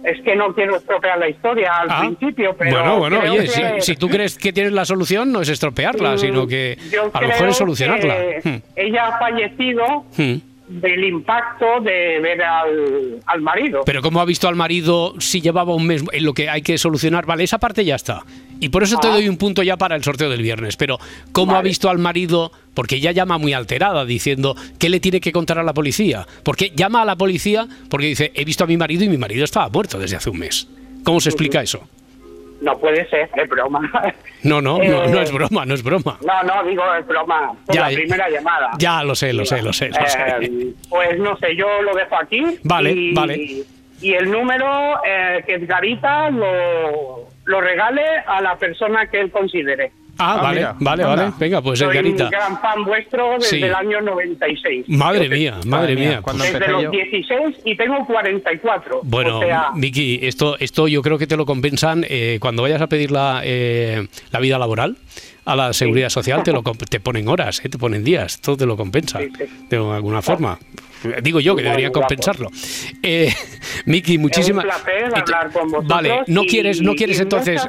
[0.02, 2.00] es que no quiero estropear la historia al ah.
[2.00, 2.72] principio, pero.
[2.72, 6.76] Bueno, bueno, oye, si, tú crees que tienes la solución, no es estropearla, sino que
[7.12, 8.16] a lo mejor es solucionarla.
[8.42, 8.56] Hmm.
[8.74, 10.04] Ella ha fallecido.
[10.16, 13.82] Hmm del impacto de ver al, marido.
[13.84, 16.78] Pero ¿cómo ha visto al marido si llevaba un mes en lo que hay que
[16.78, 17.26] solucionar?
[17.26, 18.24] Vale, esa parte ya está.
[18.60, 19.12] Y por eso te ah.
[19.12, 20.76] doy un punto ya para el sorteo del viernes.
[20.76, 20.98] Pero
[21.32, 22.50] ¿cómo ha visto al marido?
[22.72, 26.26] Porque ella llama muy alterada diciendo, ¿qué le tiene que contar a la policía?
[26.42, 29.44] Porque llama a la policía porque dice, he visto a mi marido y mi marido
[29.44, 30.68] estaba muerto desde hace un mes.
[31.04, 31.86] ¿Cómo se explica eso?
[32.64, 33.80] No puede ser, es broma.
[34.42, 36.18] No, no, no, no es eh, broma, no es broma.
[36.20, 37.54] No, no, digo es broma.
[37.64, 38.72] Por la primera llamada.
[38.76, 39.86] Ya lo sé, lo sé, lo sé.
[39.86, 42.44] Eh, pues no sé, yo lo dejo aquí.
[42.62, 43.64] Vale, vale.
[44.02, 49.92] Y el número eh, que Garita lo, lo regale a la persona que él considere.
[50.18, 51.32] Ah, ah vale, vale, vale.
[51.38, 52.24] Venga, pues Soy Edgarita.
[52.24, 54.88] un gran fan vuestro desde el año 96.
[54.88, 56.22] Madre mía, madre mía.
[56.34, 59.00] desde los 16 y tengo 44.
[59.02, 59.40] Bueno,
[59.74, 63.40] Vicky, esto, esto yo creo que te lo compensan eh, cuando vayas a pedir la,
[63.44, 64.96] eh, la vida laboral
[65.44, 68.66] a la seguridad social te lo te ponen horas, eh, te ponen días, todo te
[68.66, 70.58] lo compensa de alguna forma.
[71.22, 72.50] Digo yo que debería compensarlo.
[73.02, 73.32] Eh,
[73.86, 74.64] Miki, muchísimas.
[75.84, 77.68] Vale, no quieres, no quieres entonces,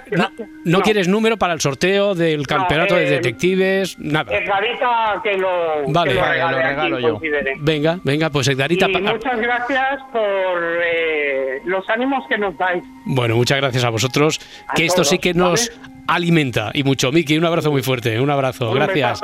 [0.63, 4.36] no, quieres número para el sorteo del campeonato de detectives, nada.
[4.36, 6.13] Edgarita que lo, vale.
[6.13, 7.19] lo, regalo yo.
[7.60, 8.89] Venga, venga, pues Edgarita.
[8.89, 12.84] Y muchas gracias por eh, los ánimos que nos dais.
[13.06, 14.39] Bueno, muchas gracias a vosotros.
[14.76, 15.71] que esto sí que nos
[16.07, 17.11] alimenta y mucho.
[17.11, 19.21] Miki, un abrazo muy fuerte, un abrazo, gracias.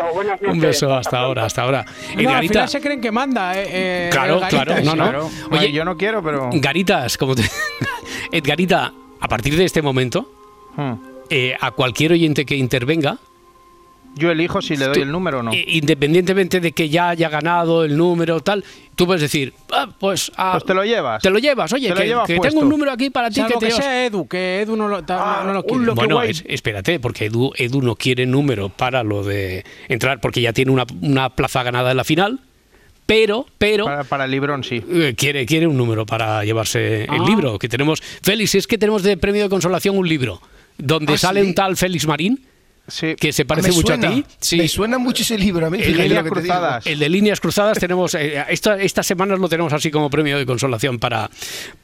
[0.47, 1.85] un beso hasta ahora, hasta ahora.
[2.17, 5.29] No, al final se creen que manda, eh, eh Claro, claro, no, no.
[5.51, 6.49] Oye, yo no quiero, pero.
[6.53, 7.43] Garitas, como te.
[8.31, 10.31] Edgarita, a partir de este momento,
[10.75, 10.93] hmm.
[11.29, 13.17] eh, a cualquier oyente que intervenga,
[14.15, 15.51] yo elijo si le doy el número o no.
[15.53, 18.63] Independientemente de que ya haya ganado el número tal,
[18.95, 21.21] tú puedes decir, ah, pues, ah, pues te lo llevas.
[21.21, 23.41] Te lo llevas, oye, que, tengo un número aquí para ti.
[23.43, 25.91] que, te sea Edu, que Edu no lo, ah, quiere.
[25.91, 30.71] bueno, espérate, porque Edu, Edu no quiere número para lo de entrar, porque ya tiene
[30.71, 32.39] una, plaza ganada en la final.
[33.05, 33.85] Pero, pero.
[34.07, 34.81] Para, el librón, sí.
[34.89, 37.59] Eh, quiere, quiere un número para llevarse el libro.
[37.59, 38.01] Que tenemos.
[38.01, 40.39] Félix, es que tenemos de premio de consolación un libro
[40.77, 42.39] donde sale un tal Félix Marín
[43.17, 44.25] que se parece mucho a ti.
[44.57, 45.79] Me suena mucho ese libro a mí.
[45.81, 46.87] El, de líneas cruzadas.
[46.87, 50.45] el de líneas cruzadas tenemos, eh, esta, estas semanas lo tenemos así como premio de
[50.45, 51.29] consolación para,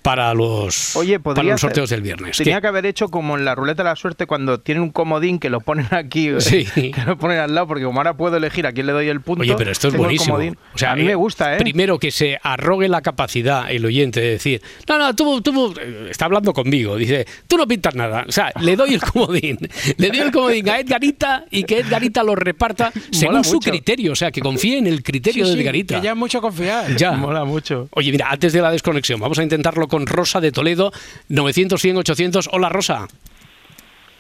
[0.02, 2.38] para, los, Oye, para los sorteos del viernes.
[2.38, 5.40] Tenía que haber hecho como en la ruleta de la suerte cuando tienen un comodín
[5.40, 6.30] que lo ponen aquí,
[6.74, 9.22] que lo ponen al lado, porque como ahora puedo elegir a quién le doy el
[9.22, 9.42] punto.
[9.42, 10.38] Oye, pero esto es buenísimo.
[10.38, 11.58] O sea, a mí me gusta, ¿eh?
[11.58, 15.74] Primero que se arrogue la capacidad el oyente de decir, no, no, tú, tú,
[16.10, 18.26] está hablando conmigo, dice, tú no pintas nada.
[18.28, 19.58] O sea, le doy el comodín,
[19.98, 24.16] le doy el comodín a Edgarita y que Edgarita lo reparta según su criterio, o
[24.16, 25.96] sea, que confíe en el criterio de Edgarita.
[25.96, 26.96] que ya mucho confiar.
[26.96, 27.12] Ya.
[27.12, 27.88] Mola mucho.
[27.92, 30.92] Oye, mira, antes de la desconexión, vamos a intentarlo con Rosa de Toledo,
[31.30, 32.50] 900, 100, 800.
[32.52, 33.08] Hola, Rosa.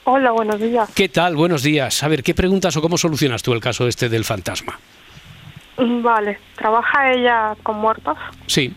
[0.03, 0.89] Hola, buenos días.
[0.95, 1.35] ¿Qué tal?
[1.35, 2.01] Buenos días.
[2.03, 4.79] A ver, ¿qué preguntas o cómo solucionas tú el caso este del fantasma?
[5.77, 8.17] Mm, vale, ¿trabaja ella con muertos?
[8.45, 8.73] Sí.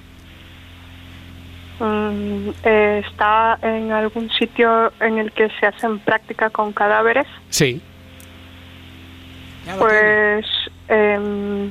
[1.78, 7.26] Mm, eh, ¿Está en algún sitio en el que se hacen práctica con cadáveres?
[7.48, 7.80] Sí.
[9.78, 10.46] Pues
[10.88, 11.70] em,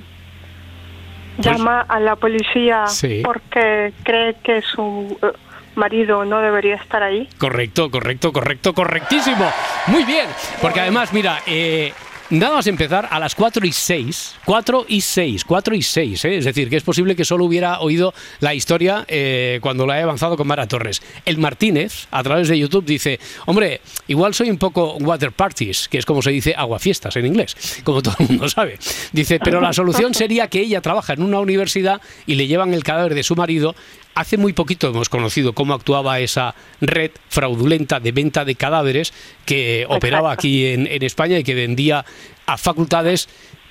[1.38, 2.86] llama a la policía
[3.24, 5.28] porque cree que su eh,
[5.76, 7.28] marido no debería estar ahí.
[7.38, 9.52] Correcto, correcto, correcto, correctísimo.
[9.88, 10.28] Muy bien,
[10.62, 11.94] porque además, mira, eh,
[12.32, 16.38] Nada más empezar a las 4 y 6, 4 y 6, 4 y 6, ¿eh?
[16.38, 20.04] es decir, que es posible que solo hubiera oído la historia eh, cuando la he
[20.04, 21.02] avanzado con Mara Torres.
[21.26, 25.98] El Martínez, a través de YouTube, dice, hombre, igual soy un poco water parties, que
[25.98, 28.78] es como se dice aguafiestas en inglés, como todo el mundo sabe.
[29.12, 32.84] Dice, pero la solución sería que ella trabaja en una universidad y le llevan el
[32.84, 33.74] cadáver de su marido
[34.20, 39.14] Hace muy poquito hemos conocido cómo actuaba esa red fraudulenta de venta de cadáveres
[39.46, 42.04] que operaba aquí en, España y que vendía
[42.46, 43.30] a facultades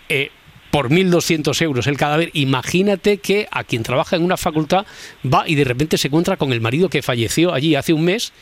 [0.09, 0.31] eh,
[0.71, 2.31] por 1.200 euros el cadáver.
[2.33, 4.87] Imagínate que a quien trabaja en una facultad
[5.23, 8.33] va y de repente se encuentra con el marido que falleció allí hace un mes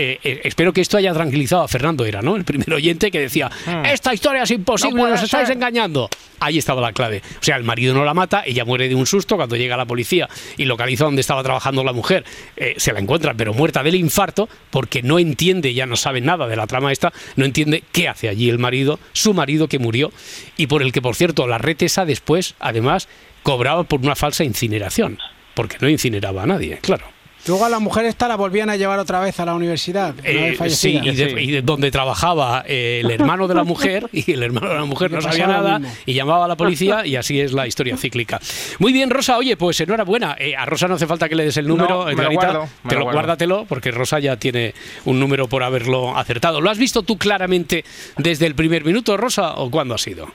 [0.00, 2.36] eh, eh, espero que esto haya tranquilizado a Fernando, era, ¿no?
[2.36, 3.84] El primer oyente que decía, hmm.
[3.86, 6.08] esta historia es imposible, nos estáis engañando.
[6.38, 7.20] Ahí estaba la clave.
[7.40, 9.86] O sea, el marido no la mata, ella muere de un susto cuando llega la
[9.86, 12.24] policía y localiza donde estaba trabajando la mujer.
[12.56, 16.46] Eh, se la encuentra, pero muerta del infarto, porque no entiende, ya no sabe nada
[16.46, 20.12] de la trama esta, no entiende qué hace allí el marido, su marido que murió,
[20.56, 23.08] y por el que, por cierto, la red esa después, además,
[23.42, 25.18] cobraba por una falsa incineración,
[25.54, 27.17] porque no incineraba a nadie, claro.
[27.46, 30.14] Luego a la mujer esta la volvían a llevar otra vez a la universidad.
[30.22, 34.68] Eh, sí, y, de, donde trabajaba eh, el hermano de la mujer, y el hermano
[34.68, 37.66] de la mujer no sabía nada, y llamaba a la policía, y así es la
[37.66, 38.40] historia cíclica.
[38.78, 40.36] Muy bien, Rosa, oye, pues enhorabuena.
[40.38, 42.96] Eh, a Rosa no hace falta que le des el número, no, lo guardo, te
[42.96, 44.74] lo, guárdatelo, porque Rosa ya tiene
[45.04, 46.60] un número por haberlo acertado.
[46.60, 47.84] ¿Lo has visto tú claramente
[48.16, 50.30] desde el primer minuto, Rosa, o cuándo ha sido?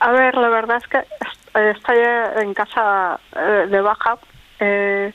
[0.00, 0.98] A ver, la verdad es que
[1.70, 1.96] estoy
[2.42, 3.18] en casa
[3.70, 4.18] de baja.
[4.60, 5.12] Eh,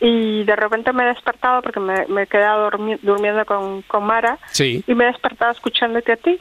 [0.00, 2.70] y de repente me he despertado porque me, me he quedado
[3.02, 6.38] durmiendo con, con Mara y me he despertado escuchándote a ti.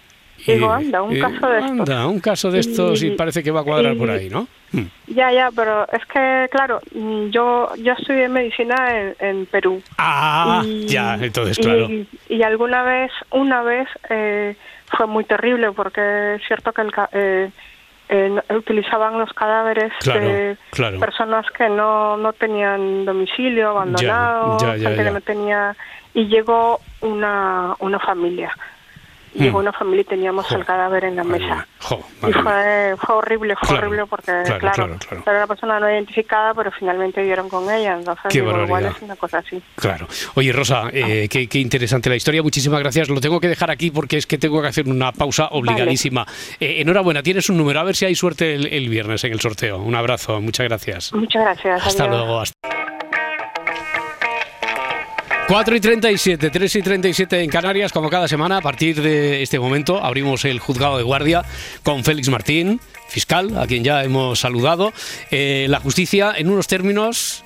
[0.48, 1.80] Y digo, anda, un caso de estos.
[1.80, 4.48] Anda, un caso de estos y, parece que va a cuadrar por ahí, ¿no?
[4.72, 4.86] Hmm.
[5.08, 6.80] Ya, ya, pero es que, claro,
[7.30, 9.82] yo yo estudié medicina en, en Perú.
[9.98, 11.90] Ah, ya, entonces, claro.
[12.30, 14.56] Y, alguna vez, una vez, eh,
[14.96, 17.52] fue muy terrible porque es cierto que el, eh,
[18.10, 20.58] eh, utilizaban los cadáveres de
[21.00, 25.76] personas que no, no tenían domicilio, abandonado, gente que no tenía...
[26.12, 28.52] Y llegó una, una familia
[29.34, 29.62] llegó hmm.
[29.62, 31.68] una familia y teníamos el cadáver en la mesa.
[32.28, 37.24] y fue, fue, horrible, fue horrible porque, claro, era una persona no identificada, pero finalmente
[37.24, 37.98] dieron con ella.
[37.98, 39.62] Entonces, igual es una cosa así.
[39.76, 40.08] Claro.
[40.36, 42.42] Oye, Rosa, eh, qué, interesante la historia.
[42.42, 43.10] Muchísimas gracias.
[43.10, 46.26] Lo tengo que dejar aquí porque es que tengo que hacer una pausa obligadísima.
[46.60, 47.80] Eh, enhorabuena, tienes un número.
[47.80, 49.78] A ver si hay suerte el, viernes en el sorteo.
[49.78, 50.40] Un abrazo.
[50.42, 51.14] Muchas gracias.
[51.14, 51.88] Muchas gracias.
[51.88, 52.44] Hasta luego.
[55.50, 59.58] 4 y 37, 3 y 37 en Canarias, como cada semana, a partir de este
[59.58, 61.44] momento abrimos el juzgado de guardia
[61.82, 64.94] con Félix Martín, fiscal, a quien ya hemos saludado.
[65.32, 67.44] Eh, la justicia, en unos términos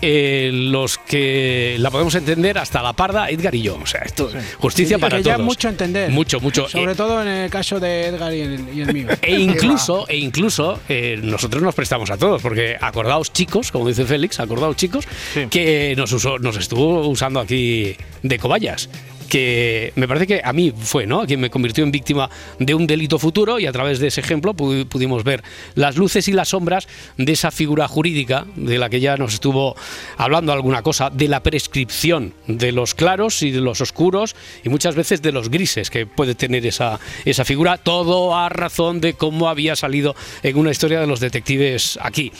[0.00, 3.78] eh, los que la podemos entender hasta la parda, Edgar y yo.
[3.82, 5.40] O sea, esto justicia para que todos.
[5.40, 6.10] mucho entender.
[6.10, 6.68] Mucho, mucho.
[6.68, 9.08] Sobre todo en el caso de Edgar y el, mío.
[9.22, 14.04] E incluso, e incluso eh, nosotros nos prestamos a todos, porque acordaos chicos, como dice
[14.04, 15.06] Félix, acordaos chicos,
[15.50, 18.88] que nos, usó, nos estuvo usando aquí de cobayas
[19.28, 21.26] que me parece que a mí fue, ¿no?
[21.26, 24.54] Quien me convirtió en víctima de un delito futuro y a través de ese ejemplo
[24.54, 25.42] pudimos ver
[25.74, 29.76] las luces y las sombras de esa figura jurídica de la que ya nos estuvo
[30.16, 34.94] hablando alguna cosa, de la prescripción de los claros y de los oscuros y muchas
[34.94, 39.48] veces de los grises que puede tener esa, esa figura, todo a razón de cómo
[39.48, 42.32] había salido en una historia de los detectives aquí.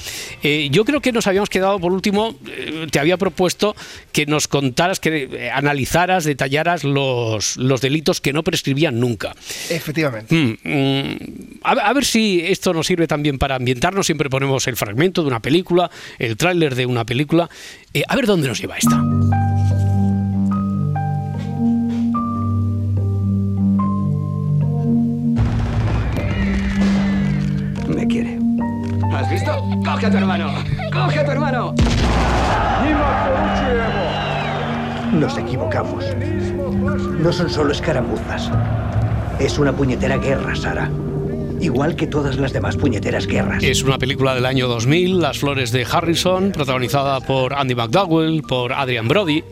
[0.43, 3.77] Eh, yo creo que nos habíamos quedado, por último, eh, te había propuesto
[4.13, 9.35] que nos contaras, que eh, analizaras, detallaras los, los delitos que no prescribían nunca.
[9.71, 10.35] Efectivamente.
[10.35, 11.17] Mm, mm,
[11.63, 14.07] a, ver si esto nos sirve también para ambientarnos.
[14.07, 17.49] Siempre ponemos el fragmento de una película, el tráiler de una película.
[17.95, 18.97] Eh, a ver dónde nos lleva esta.
[27.89, 28.39] Me quiere.
[29.13, 29.53] ¿Has visto?
[29.85, 30.65] ¡Coge a tu hermano!
[30.93, 31.75] ¡Coge a tu hermano!
[35.13, 36.05] Nos equivocamos.
[37.21, 38.51] No son solo escaramuzas.
[39.39, 40.91] Es una puñetera guerra, Sara.
[41.61, 43.63] Igual que todas las demás puñeteras guerras.
[43.63, 48.73] Es una película del año 2000, Las Flores de Harrison, protagonizada por Andy McDowell, por
[48.73, 49.43] Adrian Brody.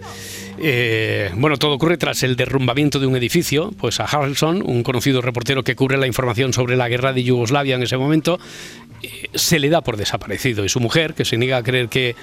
[0.58, 3.72] Eh, bueno, todo ocurre tras el derrumbamiento de un edificio.
[3.78, 7.76] Pues a Harrison, un conocido reportero que cubre la información sobre la guerra de Yugoslavia
[7.76, 8.38] en ese momento,
[9.02, 12.16] eh, se le da por desaparecido y su mujer, que se niega a creer que,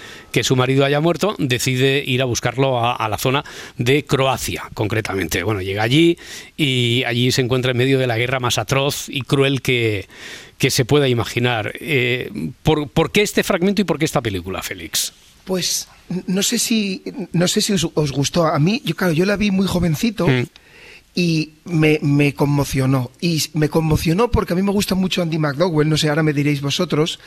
[0.43, 3.43] su marido haya muerto, decide ir a buscarlo a, la zona
[3.77, 5.43] de Croacia, concretamente.
[5.43, 6.17] Bueno, llega allí
[6.57, 10.07] y allí se encuentra en medio de la guerra más atroz y cruel que,
[10.57, 11.73] que se pueda imaginar.
[11.79, 12.31] Eh,
[12.63, 15.13] ¿por, ¿por, qué este fragmento y por qué esta película, Félix?
[15.45, 15.87] Pues
[16.27, 18.45] no sé si no sé si os, gustó.
[18.45, 20.27] A mí, yo claro, yo la vi muy jovencito.
[20.27, 20.45] Mm
[21.15, 23.11] y me, me, conmocionó.
[23.21, 26.33] Y me conmocionó porque a mí me gusta mucho Andy McDowell, no sé, ahora me
[26.33, 27.19] diréis vosotros.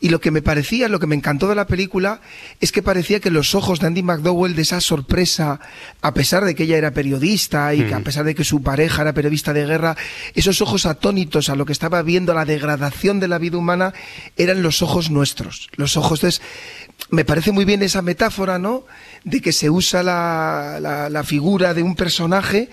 [0.00, 2.20] Y lo que me parecía, lo que me encantó de la película,
[2.60, 5.58] es que parecía que los ojos de Andy McDowell, de esa sorpresa,
[6.02, 8.04] a pesar de que ella era periodista y que a mm.
[8.04, 9.96] pesar de que su pareja era periodista de guerra,
[10.34, 13.94] esos ojos atónitos a lo que estaba viendo, la degradación de la vida humana,
[14.36, 15.70] eran los ojos nuestros.
[15.76, 16.20] Los ojos.
[16.20, 16.42] Entonces,
[17.10, 18.84] me parece muy bien esa metáfora, ¿no?
[19.24, 22.68] De que se usa la, la, figura de un personaje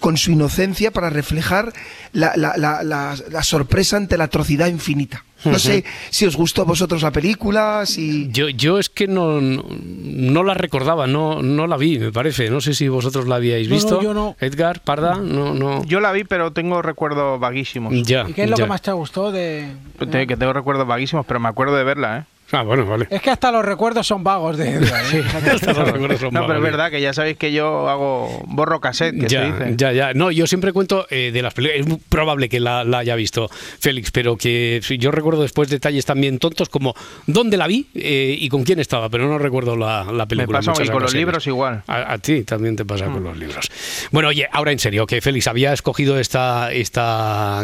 [0.00, 1.72] con su inocencia para reflejar
[2.12, 5.24] la, la, sorpresa ante la atrocidad infinita.
[5.44, 8.28] No sé si os gustó a vosotros la película, si...
[8.32, 12.50] Yo, yo es que no, no, la recordaba, no, no la vi, me parece.
[12.50, 14.02] No sé si vosotros la habíais visto.
[14.02, 14.34] yo no.
[14.40, 15.84] Edgar, Parda, no, no.
[15.84, 17.94] Yo la vi, pero tengo recuerdos vaguísimos.
[18.02, 19.68] Ya, ¿Y qué es lo que más te gustó de...?
[19.98, 22.37] Que tengo recuerdos vaguísimos, pero me acuerdo de verla, ¿eh?
[22.50, 23.06] Ah, bueno, vale.
[23.10, 24.78] Es que hasta los recuerdos son vagos de
[25.10, 25.18] sí,
[25.52, 28.80] hasta los recuerdos son no, pero es verdad que ya sabéis que yo hago borro
[28.80, 29.74] cassette, que ya, se dice.
[29.76, 30.14] Ya, ya.
[30.14, 31.86] No, yo siempre cuento eh, de las películas.
[31.86, 36.68] Es probable que la, haya visto Félix, pero que yo recuerdo después detalles también tontos
[36.68, 36.94] como
[37.26, 40.60] dónde la vi eh, y con quién estaba, pero no recuerdo la, la película.
[40.60, 41.82] Me pasa y con los libros igual.
[41.86, 43.26] A, ti también te pasa con mm.
[43.26, 43.70] los libros.
[44.10, 47.62] Bueno, oye, ahora en serio, que Félix había escogido esta, esta,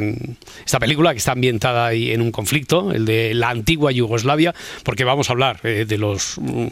[0.65, 5.05] esta película que está ambientada ahí en un conflicto, el de la antigua Yugoslavia, porque
[5.05, 6.67] vamos a hablar eh, de los mm,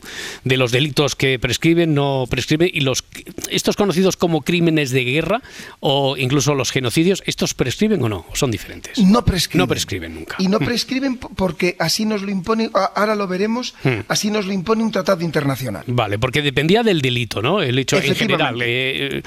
[0.45, 3.05] de los delitos que prescriben, no prescriben y los
[3.51, 5.43] estos conocidos como crímenes de guerra
[5.81, 8.99] o incluso los genocidios, estos prescriben o no, son diferentes.
[8.99, 9.59] No prescriben.
[9.59, 10.37] No prescriben nunca.
[10.39, 10.65] Y no mm.
[10.65, 14.01] prescriben porque así nos lo impone, ahora lo veremos, mm.
[14.09, 15.85] así nos lo impone un tratado internacional.
[15.87, 17.63] Vale, porque dependía del delito, ¿no?
[17.63, 18.59] El hecho en general.
[18.63, 19.23] Eh,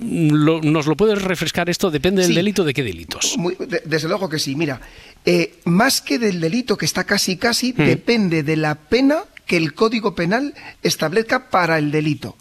[0.00, 1.90] ¿Nos lo puedes refrescar esto?
[1.90, 3.36] ¿Depende del delito de qué delitos?
[3.84, 4.54] desde luego que sí.
[4.54, 4.80] Mira,
[5.26, 9.74] eh, más que del delito que está casi casi, depende de la pena que el
[9.74, 12.36] Código Penal establezca para el delito.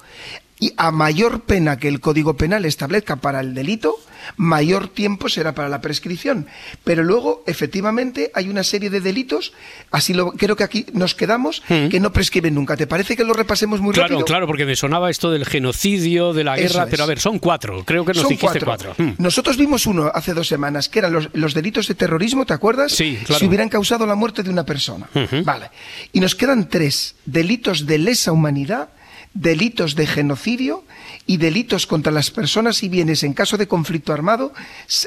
[0.60, 3.98] Y a mayor pena que el Código Penal establezca para el delito,
[4.38, 6.48] mayor tiempo será para la prescripción.
[6.84, 9.54] Pero luego, efectivamente, hay una serie de delitos,
[9.92, 11.90] así lo creo que aquí nos quedamos, mm.
[11.90, 12.78] que no prescriben nunca.
[12.78, 14.20] ¿Te parece que lo repasemos muy rápido?
[14.20, 17.40] Claro, claro, porque me sonaba esto del genocidio, de la guerra, pero a ver, son
[17.40, 18.96] cuatro, creo que nos dijiste cuatro.
[18.98, 19.12] Mm.
[19.18, 22.92] Nosotros vimos uno hace dos semanas, que eran los, delitos de terrorismo, ¿te acuerdas?
[22.92, 23.40] Sí, claro.
[23.40, 25.08] Si hubieran causado la muerte de una persona.
[25.44, 25.70] Vale.
[26.14, 28.90] Y nos quedan tres, delitos de lesa humanidad,
[29.36, 30.84] delitos de genocidio
[31.28, 34.54] y delitos contra las personas y bienes en caso de conflicto armado,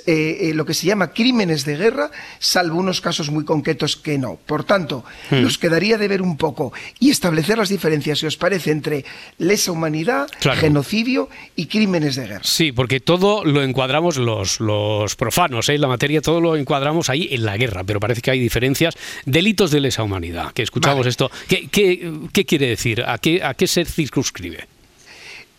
[0.06, 4.18] eh, eh, lo que se llama crímenes de guerra, salvo unos casos muy concretos que
[4.18, 4.36] no.
[4.36, 5.42] Por tanto, hmm.
[5.42, 9.04] nos quedaría de ver un poco y establecer las diferencias, si os parece, entre
[9.38, 12.44] lesa humanidad, genocidio y crímenes de guerra.
[12.44, 15.78] Sí, porque todo lo encuadramos los, los profanos, ¿eh?
[15.78, 18.94] la materia, todo lo encuadramos ahí en la guerra, pero parece que hay diferencias.
[19.24, 21.30] Delitos de lesa humanidad, que escuchamos esto.
[21.48, 23.04] ¿Qué, ¿Qué, quiere decir?
[23.06, 24.17] ¿A qué, a qué se circunscribe?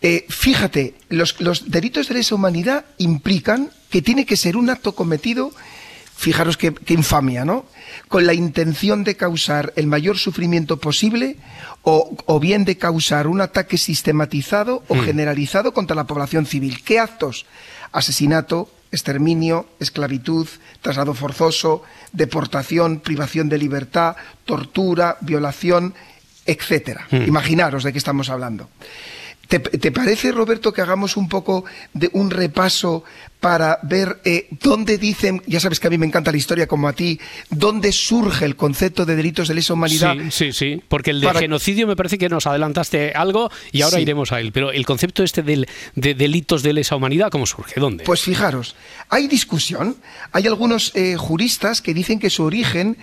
[0.02, 1.36] Eh, fíjate, los,
[1.68, 5.52] delitos de lesa humanidad implican que tiene que ser un acto cometido,
[6.16, 7.66] fijaros qué, infamia, ¿no?
[8.08, 11.38] Con la intención de causar el mayor sufrimiento posible
[11.84, 15.02] o, bien de causar un ataque sistematizado o hmm.
[15.02, 16.82] generalizado contra la población civil.
[16.84, 17.46] ¿Qué actos?
[17.92, 20.48] Asesinato, exterminio, esclavitud,
[20.82, 21.84] traslado forzoso,
[22.14, 25.94] deportación, privación de libertad, tortura, violación,
[26.50, 27.08] etcétera.
[27.12, 27.24] Hmm.
[27.28, 28.70] Imaginaros de qué estamos hablando.
[29.50, 33.04] ¿Te, parece, Roberto, que hagamos un poco de un repaso
[33.40, 36.88] para ver eh, dónde dicen, ya sabes que a mí me encanta la historia como
[36.88, 37.20] a ti,
[37.50, 40.16] dónde surge el concepto de delitos de lesa humanidad?
[40.30, 44.00] Sí, sí, sí, porque el de genocidio me parece que nos adelantaste algo y ahora
[44.00, 47.80] iremos a él, pero el concepto este del, de delitos de lesa humanidad, ¿cómo surge?
[47.80, 48.04] ¿Dónde?
[48.04, 48.76] Pues fijaros,
[49.10, 49.96] hay discusión,
[50.32, 52.98] hay algunos eh, juristas que dicen que su origen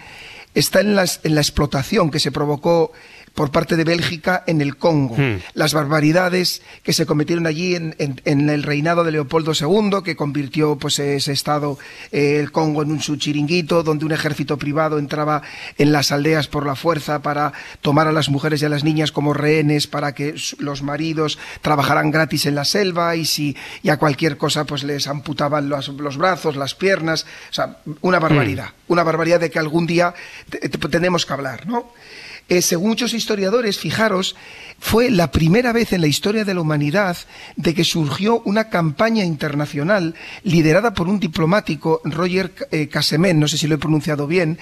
[0.55, 2.93] está en, en la explotación que se provocó
[3.37, 5.15] por parte de Bélgica en el Congo.
[5.17, 5.37] Hmm.
[5.55, 10.99] Las barbaridades que se cometieron allí en, el reinado de Leopoldo II, que convirtió pues,
[10.99, 11.79] ese estado,
[12.11, 15.43] eh, el Congo, en un su chiringuito, donde un ejército privado entraba
[15.77, 19.13] en las aldeas por la fuerza para tomar a las mujeres y a las niñas
[19.13, 23.99] como rehenes para que los maridos trabajaran gratis en la selva y si y a
[23.99, 28.93] cualquier cosa pues les amputaban los, brazos, las piernas, o sea, una barbaridad, hmm.
[28.93, 30.15] una barbaridad de que algún día
[30.91, 31.93] tenemos que hablar, ¿no?
[32.49, 34.37] Eh, según muchos historiadores, fijaros,
[34.79, 37.17] fue la primera vez en la historia de la humanidad
[37.57, 43.59] de que surgió una campaña internacional liderada por un diplomático, Roger eh, Casemen, no sé
[43.59, 44.59] si lo he pronunciado bien,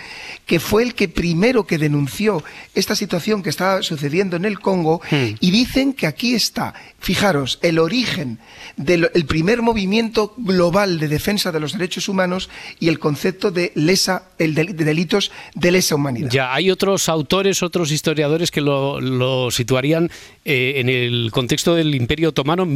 [0.47, 2.43] que fue el que primero que denunció
[2.75, 5.37] esta situación que estaba sucediendo en el Congo hmm.
[5.41, 8.39] y dicen que aquí está, fijaros, el origen
[8.77, 12.49] del primer movimiento global de defensa de los derechos humanos
[12.81, 16.31] y el concepto de lesa, el de, delitos de lesa humanidad.
[16.31, 20.11] Ya, hay otros autores, otros historiadores que lo, situarían
[20.45, 22.67] eh, en el contexto del Imperio Otomano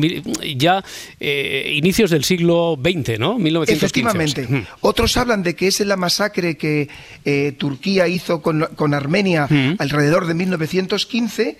[0.56, 0.84] ya
[1.20, 3.38] eh, inicios del siglo XX, ¿no?
[3.38, 3.72] 1915.
[3.72, 4.66] Efectivamente.
[4.80, 6.88] Otros hablan de que es la masacre que
[7.24, 11.58] eh, Turquía hizo con, Armenia alrededor de 1915.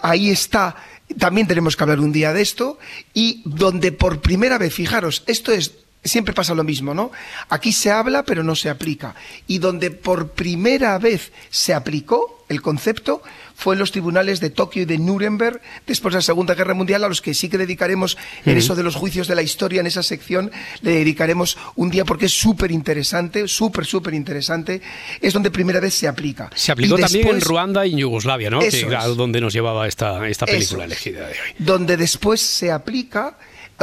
[0.00, 0.76] ahí está
[1.18, 2.78] también tenemos que hablar un día de esto
[3.12, 5.72] y donde por primera vez, fijaros, esto es
[6.04, 7.12] siempre pasa lo mismo, ¿no?
[7.48, 9.14] Aquí se habla pero no se aplica.
[9.46, 13.22] Y donde por primera vez se aplicó el concepto
[13.54, 17.04] fue en los tribunales de Tokio y de Nuremberg después de la Segunda Guerra Mundial,
[17.04, 19.86] a los que sí que dedicaremos en eso de los juicios de la historia, en
[19.86, 20.50] esa sección,
[20.82, 24.82] le dedicaremos un día porque es súper interesante, súper, súper interesante.
[25.20, 26.50] Es donde primera vez se aplica.
[26.54, 28.60] Se aplicó también en Ruanda y en Yugoslavia, ¿no?
[28.60, 28.86] Que,
[29.16, 31.54] donde nos llevaba esta, esta película elegida de hoy.
[31.58, 33.38] Donde después se aplica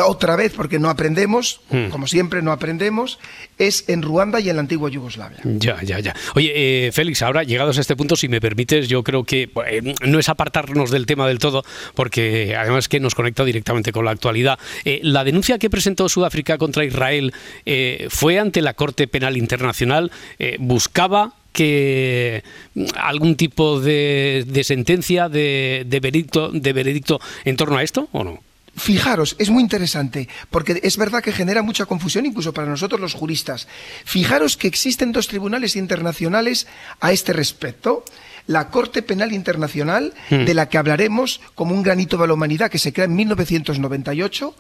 [0.05, 1.89] otra vez, porque no aprendemos, hmm.
[1.89, 3.19] como siempre no aprendemos,
[3.57, 5.39] es en Ruanda y en la antigua Yugoslavia.
[5.43, 6.15] Ya, ya, ya.
[6.35, 9.93] Oye, eh, Félix, ahora llegados a este punto, si me permites, yo creo que eh,
[10.05, 11.63] no es apartarnos del tema del todo,
[11.95, 14.59] porque además que nos conecta directamente con la actualidad.
[14.85, 17.33] Eh, la denuncia que presentó Sudáfrica contra Israel
[18.09, 20.11] fue ante la Corte Penal Internacional,
[20.59, 22.43] buscaba que
[22.95, 28.39] algún tipo de, sentencia, de, veredicto, de veredicto en torno a esto o no?
[28.79, 33.13] Fijaros, es muy interesante, porque es verdad que genera mucha confusión incluso para nosotros los
[33.13, 33.67] juristas.
[34.05, 36.67] Fijaros que existen dos tribunales internacionales
[36.99, 38.03] a este respecto.
[38.47, 40.45] La Corte Penal Internacional, hmm.
[40.45, 44.55] de la que hablaremos como un granito de la humanidad, que se crea en 1998,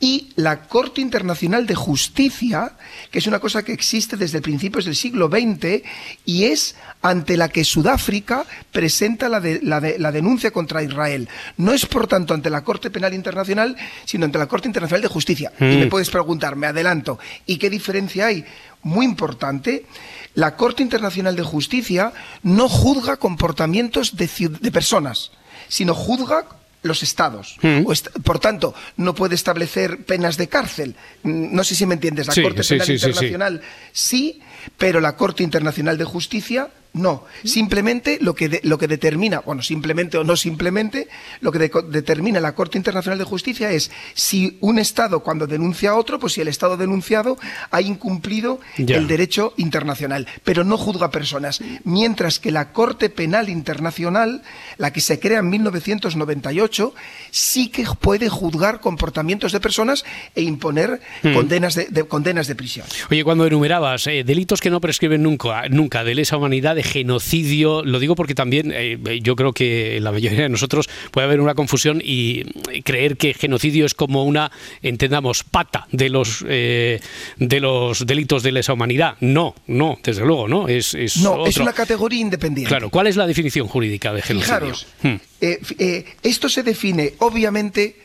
[0.00, 2.72] y la Corte Internacional de Justicia,
[3.10, 5.82] que es una cosa que existe desde principios del siglo XX
[6.24, 11.28] y es ante la que Sudáfrica presenta la, la, denuncia contra Israel.
[11.56, 15.08] No es, por tanto, ante la Corte Penal Internacional, sino ante la Corte Internacional de
[15.08, 15.52] Justicia.
[15.58, 15.90] Y me mm.
[15.90, 18.44] puedes preguntar, me adelanto, ¿y qué diferencia hay?
[18.82, 19.86] Muy importante,
[20.34, 22.12] la Corte Internacional de Justicia
[22.44, 24.28] no juzga comportamientos de,
[24.60, 25.32] de personas,
[25.68, 26.46] sino juzga
[26.82, 27.56] los estados.
[27.62, 27.84] Mm.
[28.22, 30.94] por tanto, no puede establecer penas de cárcel.
[31.22, 32.26] Mm, no sé si me entiendes.
[32.26, 33.60] La Corte Penal Internacional
[33.92, 34.40] sí,
[34.76, 40.18] pero la Corte Internacional de Justicia no, simplemente lo que, lo que determina, bueno, simplemente
[40.18, 41.08] o no simplemente,
[41.40, 45.94] lo que determina la Corte Internacional de Justicia es si un Estado cuando denuncia a
[45.94, 47.38] otro, pues si el Estado denunciado
[47.70, 51.60] ha incumplido el derecho internacional, pero no juzga personas.
[51.84, 54.42] Mientras que la Corte Penal Internacional,
[54.76, 56.94] la que se crea en 1998,
[57.30, 61.34] sí que puede juzgar comportamientos de personas e imponer hmm.
[61.34, 62.86] condenas, de, condenas de prisión.
[63.10, 67.82] Oye, cuando enumerabas eh, delitos que no prescriben nunca, nunca de lesa humanidad, de genocidio.
[67.84, 71.54] Lo digo porque también eh, yo creo que la mayoría de nosotros puede haber una
[71.54, 72.44] confusión y
[72.82, 77.00] creer que genocidio es como una, entendamos, pata de los eh,
[77.36, 79.16] de los delitos de lesa humanidad.
[79.20, 80.68] No, no, desde luego, no.
[80.68, 82.68] Es, no, es una categoría independiente.
[82.68, 84.54] Claro, ¿cuál es la definición jurídica de genocidio?
[84.54, 85.14] Fijaros, hmm.
[85.40, 87.96] eh, esto se define, obviamente,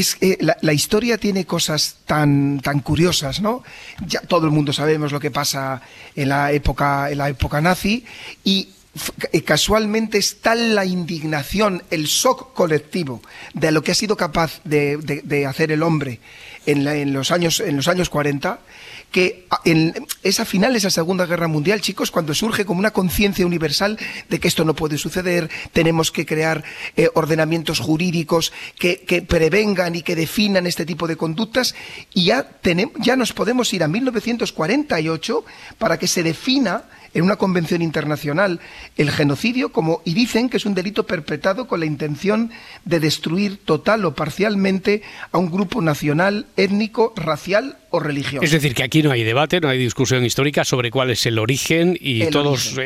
[0.00, 3.62] es la, la, historia tiene cosas tan, tan curiosas, ¿no?
[4.06, 5.80] Ya todo el mundo sabemos lo que pasa
[6.14, 8.04] en la época, en la época nazi
[8.44, 8.68] y
[9.32, 13.20] eh, casualmente es tal la indignación, el shock colectivo
[13.52, 16.20] de lo que ha sido capaz de, hacer el hombre
[16.64, 18.58] en, los años, en los años 40,
[19.16, 22.90] que en, es a finales de la Segunda Guerra Mundial, chicos, cuando surge como una
[22.90, 23.98] conciencia universal
[24.28, 26.62] de que esto no puede suceder, tenemos que crear
[26.98, 31.74] eh, ordenamientos jurídicos que, que, prevengan y que definan este tipo de conductas,
[32.12, 35.46] y ya, tenemos, ya nos podemos ir a 1948
[35.78, 38.60] para que se defina en una convención internacional
[38.98, 42.50] el genocidio como y dicen que es un delito perpetrado con la intención
[42.84, 45.00] de destruir total o parcialmente
[45.32, 48.42] a un grupo nacional, étnico, racial o.
[48.42, 51.38] Es decir, que aquí no hay debate, no hay discusión histórica sobre cuál es el
[51.38, 52.82] origen y todos eh,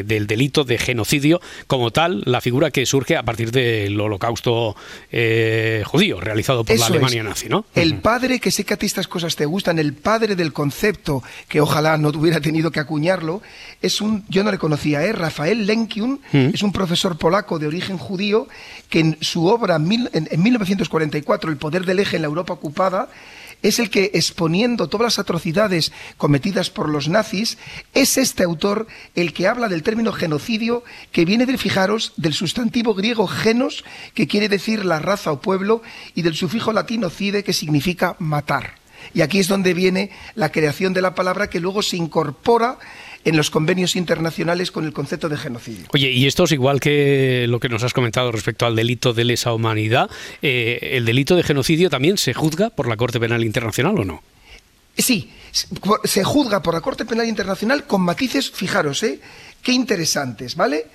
[0.00, 4.76] eh, del delito de genocidio como tal, la figura que surge a partir del holocausto
[5.10, 7.64] eh, judío realizado por la Alemania nazi, ¿no?
[7.74, 11.22] El padre, que sé que a ti estas cosas te gustan, el padre del concepto,
[11.48, 13.42] que ojalá no hubiera tenido que acuñarlo,
[13.82, 15.12] es un, yo no le conocía, ¿eh?
[15.12, 16.50] Rafael Lenkiun, mm.
[16.54, 18.48] es un profesor polaco de origen judío
[18.88, 23.08] que en su obra en, en 1944, El poder del eje en la Europa ocupada,
[23.62, 27.58] es el que, exponiendo todas las atrocidades cometidas por los nazis,
[27.94, 32.94] es este autor el que habla del término genocidio, que viene de, fijaros, del sustantivo
[32.94, 33.84] griego genos,
[34.14, 35.82] que quiere decir la raza o pueblo,
[36.14, 38.80] y del sufijo latino cide, que significa matar.
[39.14, 42.78] Y aquí es donde viene la creación de la palabra que luego se incorpora
[43.24, 45.86] en los convenios internacionales con el concepto de genocidio.
[45.92, 49.24] Oye, y esto es igual que lo que nos has comentado respecto al delito de
[49.24, 50.10] lesa humanidad.
[50.42, 54.22] Eh, ¿El delito de genocidio también se juzga por la Corte Penal Internacional o no?
[54.96, 55.30] Sí,
[56.04, 59.20] se juzga por la Corte Penal Internacional con matices, fijaros, ¿eh?
[59.62, 60.86] Qué interesantes, ¿vale?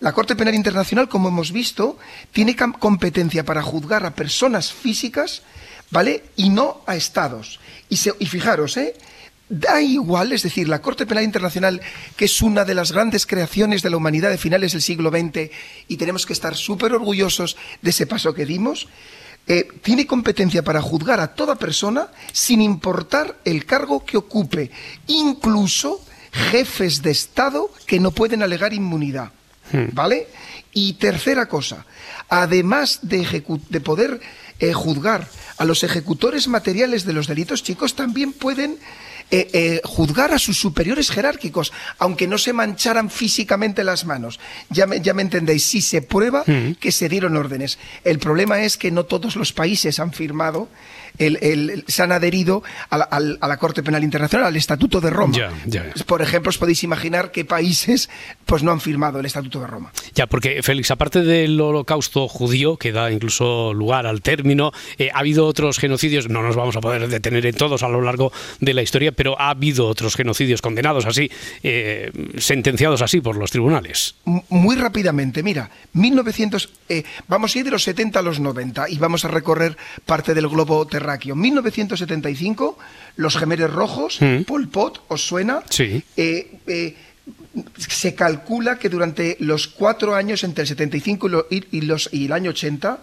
[0.00, 1.98] La Corte Penal Internacional, como hemos visto,
[2.32, 5.42] tiene competencia para juzgar a personas físicas,
[5.90, 6.24] ¿vale?
[6.36, 7.60] Y no a estados.
[7.88, 8.94] Y, y fijaros, ¿eh?
[9.48, 11.82] Da igual, es decir, la Corte Penal Internacional,
[12.16, 15.50] que es una de las grandes creaciones de la humanidad de finales del siglo XX,
[15.86, 18.88] y tenemos que estar súper orgullosos de ese paso que dimos,
[19.46, 24.70] eh, tiene competencia para juzgar a toda persona sin importar el cargo que ocupe,
[25.08, 26.02] incluso
[26.50, 29.32] jefes de Estado que no pueden alegar inmunidad.
[29.70, 29.88] Hmm.
[29.92, 30.28] ¿Vale?
[30.72, 31.84] Y tercera cosa,
[32.30, 34.20] además de, de poder
[34.58, 35.28] eh, juzgar
[35.58, 38.78] a los ejecutores materiales de los delitos, chicos, también pueden
[39.30, 44.38] eh, eh, juzgar a sus superiores jerárquicos, aunque no se mancharan físicamente las manos.
[44.70, 47.78] Ya me, ya me entendéis, si se prueba que se dieron órdenes.
[48.04, 50.68] El problema es que no todos los países han firmado
[51.18, 55.36] el, se han adherido a la, Corte Penal Internacional, al Estatuto de Roma.
[56.06, 58.10] Por ejemplo, os podéis imaginar qué países
[58.46, 59.92] pues no han firmado el Estatuto de Roma.
[60.14, 65.20] Ya, porque Félix, aparte del holocausto judío, que da incluso lugar al término, eh, ha
[65.20, 68.74] habido otros genocidios, no nos vamos a poder detener en todos a lo largo de
[68.74, 71.30] la historia, pero ha habido otros genocidios condenados así,
[71.62, 74.16] eh, sentenciados así por los tribunales.
[74.24, 78.98] Muy rápidamente, mira, 1900, eh, vamos a ir de los 70 a los 90 y
[78.98, 81.03] vamos a recorrer parte del globo terrestre
[81.34, 82.78] 1975,
[83.16, 84.42] Los Gemeres Rojos, mm.
[84.42, 85.62] Pol Pot, ¿os suena?
[85.68, 86.02] Sí.
[86.16, 86.96] Eh, eh,
[87.76, 92.50] se calcula que durante los cuatro años entre el 75 y, los, y el año
[92.50, 92.98] 80,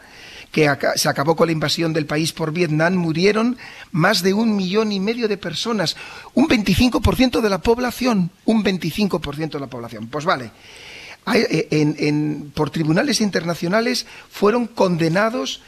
[0.51, 3.57] que se acabó con la invasión del país por Vietnam, murieron
[3.91, 5.95] más de un millón y medio de personas,
[6.33, 10.07] un 25% de la población, un 25% de la población.
[10.07, 10.51] Pues vale,
[11.33, 15.61] eh, por tribunales internacionales fueron condenados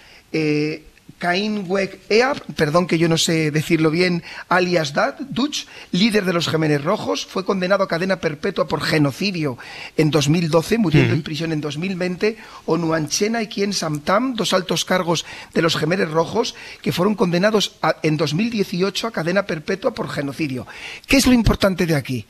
[1.24, 4.94] Cain Weg Eab, perdón que yo no sé decirlo bien, alias
[5.30, 9.58] Dutch, líder de los Gemenes Rojos, fue condenado a cadena perpetua por genocidio
[9.96, 12.36] en 2012, muriendo en prisión en 2020.
[12.66, 18.18] Onuanchena y Quien Samtam, dos altos cargos de los Gemenes Rojos, que fueron condenados en
[18.18, 20.68] 2018 a cadena perpetua por genocidio.
[21.08, 22.26] ¿Qué es lo importante de aquí?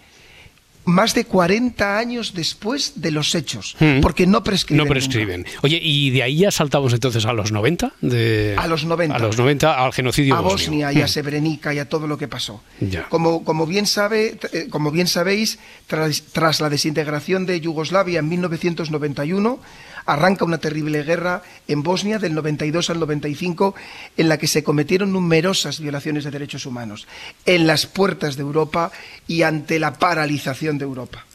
[0.85, 4.01] Más de 40 años después de los hechos, hmm.
[4.01, 4.85] porque no prescriben.
[4.85, 5.45] No prescriben.
[5.61, 7.93] Oye, ¿y de ahí ya saltamos entonces a los 90?
[8.01, 8.55] De...
[8.57, 9.15] A los 90.
[9.15, 11.07] A los 90, al genocidio A Bosnia y a hmm.
[11.07, 12.61] Srebrenica y a todo lo que pasó.
[13.09, 18.29] Como, como, bien sabe, eh, como bien sabéis, tras, tras la desintegración de Yugoslavia en
[18.29, 19.59] 1991,
[20.05, 23.75] arranca una terrible guerra en Bosnia del 92 al 95
[24.17, 27.07] en la que se cometieron numerosas violaciones de derechos humanos
[27.45, 28.91] en las puertas de Europa
[29.27, 31.25] y ante la paralización de Europa.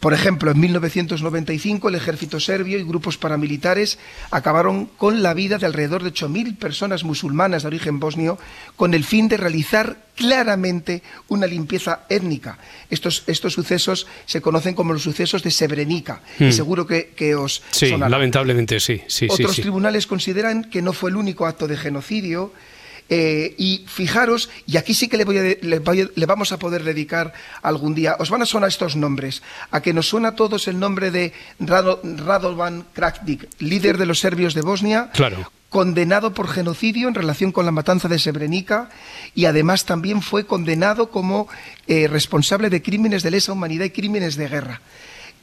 [0.00, 3.98] Por ejemplo, en 1995 el ejército serbio y grupos paramilitares
[4.30, 8.38] acabaron con la vida de alrededor de 8.000 personas musulmanas de origen bosnio
[8.76, 12.58] con el fin de realizar claramente una limpieza étnica.
[12.90, 16.52] Estos, estos sucesos se conocen como los sucesos de Srebrenica y hmm.
[16.52, 19.00] seguro que, os Sí, lamentablemente sí.
[19.06, 22.52] sí Otros sí, tribunales consideran que no fue el único acto de genocidio
[23.10, 27.32] Eh, y fijaros, y aquí sí que le, voy le, vamos a poder dedicar
[27.62, 30.78] algún día, os van a sonar estos nombres, a que nos suena a todos el
[30.78, 35.50] nombre de Radovan Krakdik, líder de los serbios de Bosnia, claro.
[35.70, 38.90] condenado por genocidio en relación con la matanza de Srebrenica
[39.34, 41.48] y además también fue condenado como
[41.86, 44.82] eh, responsable de crímenes de lesa humanidad y crímenes de guerra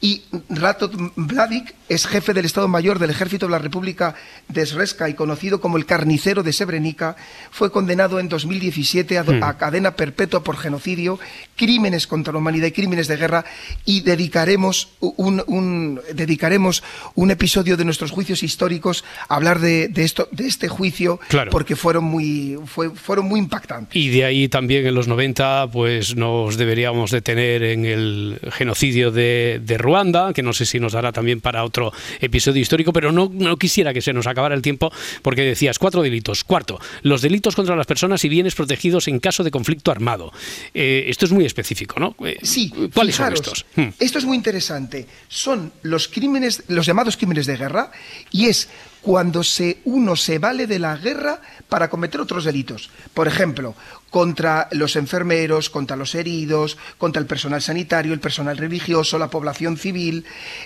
[0.00, 4.14] y Rato Mladic es jefe del Estado Mayor del Ejército de la República
[4.48, 7.16] de Sreska y conocido como el carnicero de Srebrenica,
[7.50, 9.42] fue condenado en 2017 hmm.
[9.42, 11.18] a, cadena perpetua por genocidio,
[11.54, 13.44] crímenes contra la humanidad y crímenes de guerra
[13.84, 16.82] y dedicaremos un, dedicaremos
[17.14, 21.20] un episodio de nuestros juicios históricos a hablar de, esto, de este juicio
[21.50, 23.96] porque fueron muy, fueron muy impactantes.
[23.96, 29.60] Y de ahí también en los 90 pues nos deberíamos detener en el genocidio de,
[29.62, 33.30] de Ruanda, que no sé si nos dará también para otro episodio histórico, pero no,
[33.32, 36.42] no quisiera que se nos acabara el tiempo porque decías cuatro delitos.
[36.42, 40.32] Cuarto, los delitos contra las personas y bienes protegidos en caso de conflicto armado.
[40.74, 42.16] Eh, esto es muy específico, ¿no?
[42.26, 43.64] Eh, sí, ¿cuáles son estos?
[43.76, 43.90] Hmm.
[44.00, 45.06] Esto es muy interesante.
[45.28, 47.92] Son los crímenes, los llamados crímenes de guerra,
[48.32, 48.68] y es
[49.06, 52.90] cuando se, uno se vale de la guerra para cometer otros delitos.
[53.14, 53.76] Por ejemplo,
[54.10, 59.76] contra los enfermeros, contra los heridos, contra el personal sanitario, el personal religioso, la población
[59.76, 60.24] civil.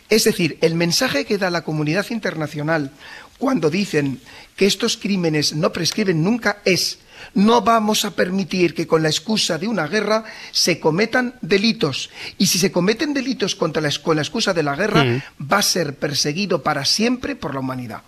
[0.09, 2.93] Es decir, el mensaje que da la comunidad internacional
[3.37, 4.23] cuando dicen
[4.57, 6.99] que estos crímenes no prescriben nunca es
[7.35, 12.11] no vamos a permitir que con la excusa de una guerra se cometan delitos.
[12.39, 15.23] Y si se cometen delitos contra la, con la excusa de la guerra, mm.
[15.51, 18.03] va a ser perseguido para siempre por la humanidad.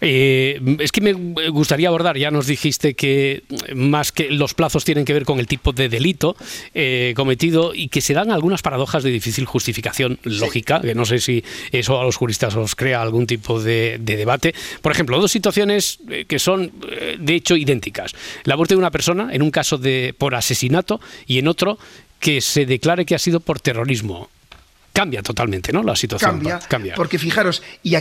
[0.00, 1.12] Eh, es que me
[1.48, 5.46] gustaría abordar, ya nos dijiste que más que los plazos tienen que ver con el
[5.46, 6.36] tipo de delito
[6.74, 11.18] eh, cometido y que se dan algunas paradojas de difícil justificación lógica, que no sé
[11.18, 14.54] si eso a los juristas os crea algún tipo de debate.
[14.82, 16.72] Por ejemplo, dos situaciones eh, que son
[17.18, 18.14] de hecho idénticas
[18.44, 21.78] la muerte de una persona en un caso de por asesinato y en otro
[22.20, 24.28] que se declare que ha sido por terrorismo
[24.92, 25.82] cambia totalmente, ¿no?
[25.82, 27.96] La situación cambia, Porque fijaros, y,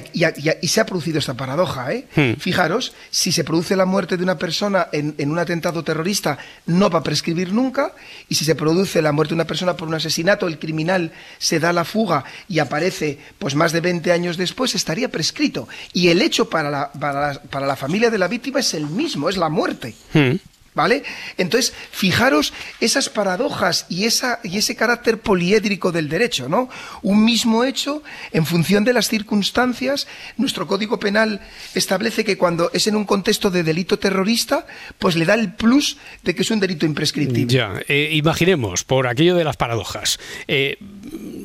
[0.67, 2.07] se ha producido esta paradoja, ¿eh?
[2.15, 2.33] Hmm.
[2.39, 6.99] Fijaros, si se produce la muerte de una persona en, un atentado terrorista, no va
[6.99, 7.93] a prescribir nunca,
[8.27, 11.59] y si se produce la muerte de una persona por un asesinato, el criminal se
[11.59, 15.67] da la fuga y aparece pues más de 20 años después, estaría prescrito.
[15.93, 19.37] Y el hecho para la, para la, familia de la víctima es el mismo, es
[19.37, 19.95] la muerte.
[20.13, 20.35] Hmm.
[20.73, 21.03] ¿Vale?
[21.37, 26.69] Entonces, fijaros esas paradojas y, esa, y ese carácter poliédrico del derecho, ¿no?
[27.01, 30.07] Un mismo hecho, en función de las circunstancias,
[30.37, 31.41] nuestro Código Penal
[31.75, 34.65] establece que cuando es en un contexto de delito terrorista,
[34.97, 37.53] pues le da el plus de que es un delito imprescriptible.
[37.53, 40.77] Ya, eh, imaginemos, por aquello de las paradojas, eh,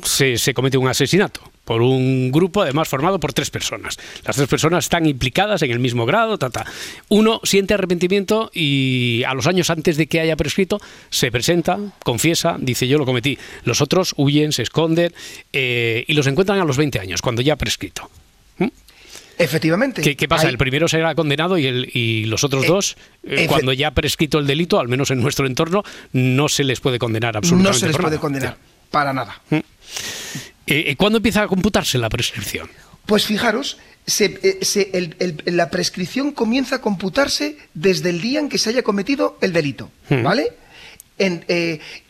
[0.05, 3.99] se comete un asesinato por un grupo además formado por tres personas.
[4.25, 6.65] Las tres personas están implicadas en el mismo grado, ta,
[7.09, 12.57] Uno siente arrepentimiento y a los años antes de que haya prescrito se presenta, confiesa,
[12.61, 13.37] dice yo lo cometí.
[13.65, 15.13] Los otros huyen, se esconden
[15.53, 18.09] eh, y los encuentran a los 20 años, cuando ya ha prescrito.
[18.59, 18.69] ¿Mm?
[19.37, 20.15] Efectivamente.
[20.15, 20.49] ¿Qué, pasa?
[20.49, 23.91] El primero será condenado y, el, y los otros eh, dos, eh, cuando ya ha
[23.91, 27.73] prescrito el delito, al menos en nuestro entorno, no se les puede condenar absolutamente.
[27.73, 28.57] No se les puede condenar,
[28.93, 29.41] para nada.
[29.51, 29.57] ¿Mm?
[30.67, 32.69] Eh, eh, ¿Cuándo empieza a computarse la prescripción?
[33.07, 33.79] Pues fijaros,
[34.19, 39.53] eh, la prescripción comienza a computarse desde el día en que se haya cometido el
[39.53, 40.23] delito, hmm.
[40.23, 40.53] ¿vale?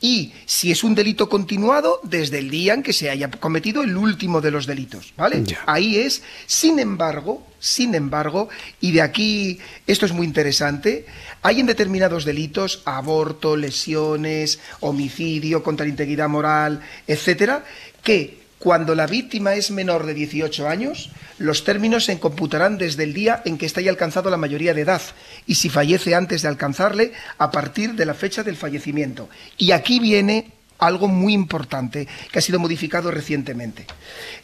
[0.00, 3.96] y si es un delito continuado, desde el día en que se haya cometido el
[3.96, 5.44] último de los delitos, ¿vale?
[5.66, 8.48] Ahí es, sin embargo, sin embargo,
[8.80, 11.06] y de aquí esto es muy interesante,
[11.40, 17.64] hay en determinados delitos, aborto, lesiones, homicidio, contra la integridad moral, etcétera,
[18.02, 23.14] que cuando la víctima es menor de 18 años, los términos se computarán desde el
[23.14, 25.00] día en que está haya alcanzado la mayoría de edad
[25.46, 29.28] y si fallece antes de alcanzarle, a partir de la fecha del fallecimiento.
[29.56, 33.86] Y aquí viene algo muy importante que ha sido modificado recientemente.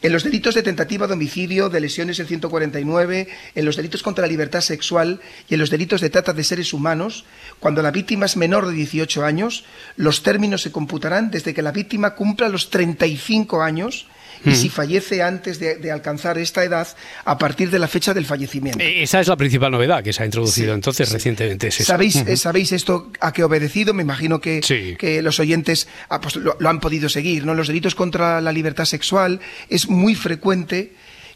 [0.01, 4.22] En los delitos de tentativa de homicidio, de lesiones en 149, en los delitos contra
[4.22, 7.24] la libertad sexual y en los delitos de trata de seres humanos,
[7.61, 9.64] cuando la víctima es menor de 18 años,
[9.97, 14.07] los términos se computarán desde que la víctima cumpla los 35 años
[14.45, 16.88] y si fallece antes de, alcanzar esta edad
[17.24, 18.82] a partir de la fecha del fallecimiento.
[18.82, 21.70] Eh, esa es la principal novedad que se ha introducido entonces recientemente.
[21.70, 23.95] ¿Sabéis, ¿Sabéis esto a qué ha obedecido?
[23.95, 24.61] Me imagino que,
[24.99, 27.45] que los oyentes ah, pues, lo, han podido seguir.
[27.45, 27.55] ¿no?
[27.55, 30.93] Los delitos contra la libertad sexual es muy frecuente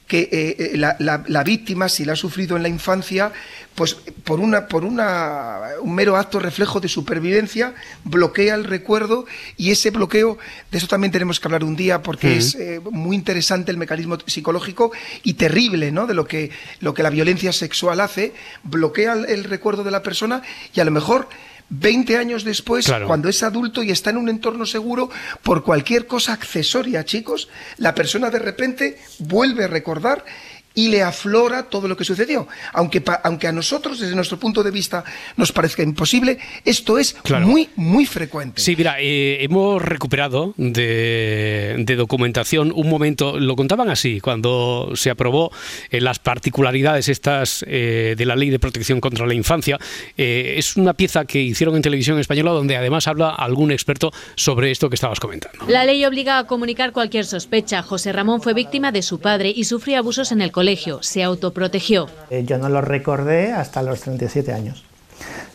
[0.06, 3.32] que eh, eh, la, víctima, si la ha sufrido en la infancia,
[3.74, 3.94] pues
[4.24, 9.26] por, una, por una, un mero acto reflejo de supervivencia, bloquea el recuerdo
[9.56, 10.38] y ese bloqueo,
[10.70, 14.16] de eso también tenemos que hablar un día porque es eh, muy interesante el mecanismo
[14.24, 14.92] psicológico
[15.24, 16.06] y terrible, ¿no?
[16.06, 16.50] De lo que,
[16.80, 18.32] lo que la violencia sexual hace,
[18.62, 20.42] bloquea el recuerdo de la persona
[20.72, 21.28] y a lo mejor
[21.68, 25.10] 20 años después, cuando es adulto y está en un entorno seguro,
[25.42, 27.48] por cualquier cosa accesoria, chicos,
[27.78, 30.24] la persona de repente vuelve a recordar
[30.76, 32.46] y le aflora todo lo que sucedió.
[32.74, 35.02] Aunque, aunque a nosotros, desde nuestro punto de vista,
[35.36, 38.60] nos parezca imposible, esto es muy, muy frecuente.
[38.60, 45.50] Sí, mira, eh, hemos recuperado de, documentación un momento, lo contaban así, cuando se aprobó
[45.90, 49.78] eh, las particularidades estas eh, de la Ley de Protección contra la Infancia.
[50.16, 54.90] es una pieza que hicieron en televisión española donde además habla algún experto sobre esto
[54.90, 55.64] que estabas comentando.
[55.68, 57.82] La ley obliga a comunicar cualquier sospecha.
[57.82, 60.65] José Ramón fue víctima de su padre y sufrió abusos en el colegio
[61.02, 62.08] se autoprotegió.
[62.30, 64.84] Eh, yo no lo recordé hasta los 37 años.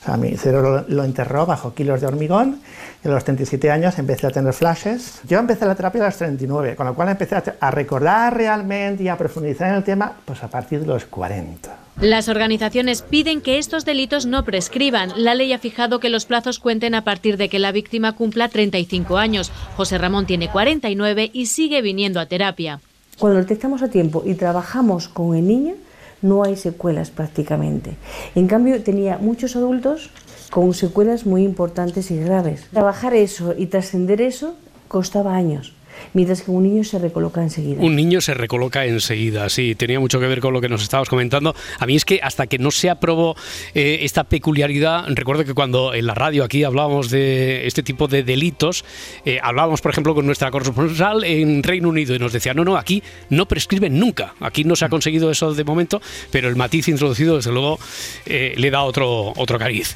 [0.01, 2.59] O sea, mi cerebro lo, enterró bajo kilos de hormigón
[3.03, 5.21] y a los 37 años empecé a tener flashes.
[5.27, 9.09] Yo empecé la terapia a los 39, con lo cual empecé a, recordar realmente y
[9.09, 11.77] a profundizar en el tema pues a partir de los 40.
[11.99, 15.11] Las organizaciones piden que estos delitos no prescriban.
[15.17, 18.49] La ley ha fijado que los plazos cuenten a partir de que la víctima cumpla
[18.49, 19.51] 35 años.
[19.77, 22.79] José Ramón tiene 49 y sigue viniendo a terapia.
[23.21, 25.75] Cuando lo detectamos a tiempo y trabajamos con el niño,
[26.23, 27.95] no hay secuelas prácticamente.
[28.33, 30.09] En cambio, tenía muchos adultos
[30.49, 32.65] con secuelas muy importantes y graves.
[32.71, 34.55] Trabajar eso y trascender eso
[34.87, 35.75] costaba años
[36.13, 37.81] mientras que un niño se recoloca enseguida.
[37.81, 41.09] Un niño se recoloca enseguida, sí, tenía mucho que ver con lo que nos estabas
[41.09, 41.55] comentando.
[41.79, 43.35] A mí es que hasta que no se aprobó
[43.73, 48.23] eh, esta peculiaridad, recuerdo que cuando en la radio aquí hablábamos de este tipo de
[48.23, 48.83] delitos,
[49.25, 52.77] eh, hablábamos, por ejemplo, con nuestra corresponsal en Reino Unido y nos decía, no, no,
[52.77, 56.87] aquí no prescriben nunca, aquí no se ha conseguido eso de momento, pero el matiz
[56.87, 57.79] introducido, desde luego,
[58.25, 59.95] eh, le da otro, otro cariz.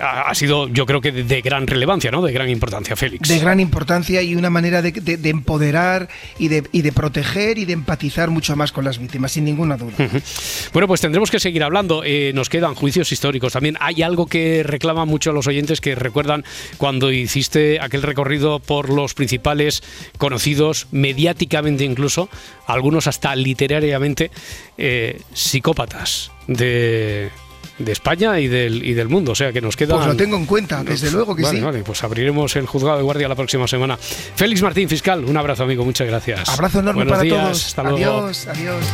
[0.00, 2.22] Ha, sido, yo creo que de, de gran relevancia, ¿no?
[2.22, 3.28] De gran importancia, Félix.
[3.28, 6.08] De gran importancia y una manera de, empoderar
[6.38, 9.94] y de, proteger y de empatizar mucho más con las víctimas, sin ninguna duda.
[10.72, 12.02] Bueno, pues tendremos que seguir hablando.
[12.04, 13.52] Eh, nos quedan juicios históricos.
[13.52, 16.44] También hay algo que reclama mucho a los oyentes que recuerdan
[16.78, 19.82] cuando hiciste aquel recorrido por los principales
[20.18, 22.28] conocidos, mediáticamente incluso,
[22.66, 24.30] algunos hasta literariamente,
[24.78, 27.30] eh, psicópatas de
[27.78, 29.32] de España y del, y del mundo.
[29.32, 29.96] O sea que nos queda.
[29.96, 31.60] Pues lo tengo en cuenta, desde luego que sí.
[31.60, 33.96] Vale, pues abriremos el juzgado de guardia la próxima semana.
[33.96, 36.48] Félix Martín, fiscal, un abrazo, amigo, muchas gracias.
[36.48, 37.66] Abrazo enorme para todos.
[37.66, 38.26] Hasta luego.
[38.26, 38.84] Adiós, adiós.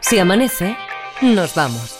[0.00, 0.76] Si amanece,
[1.22, 1.99] nos vamos.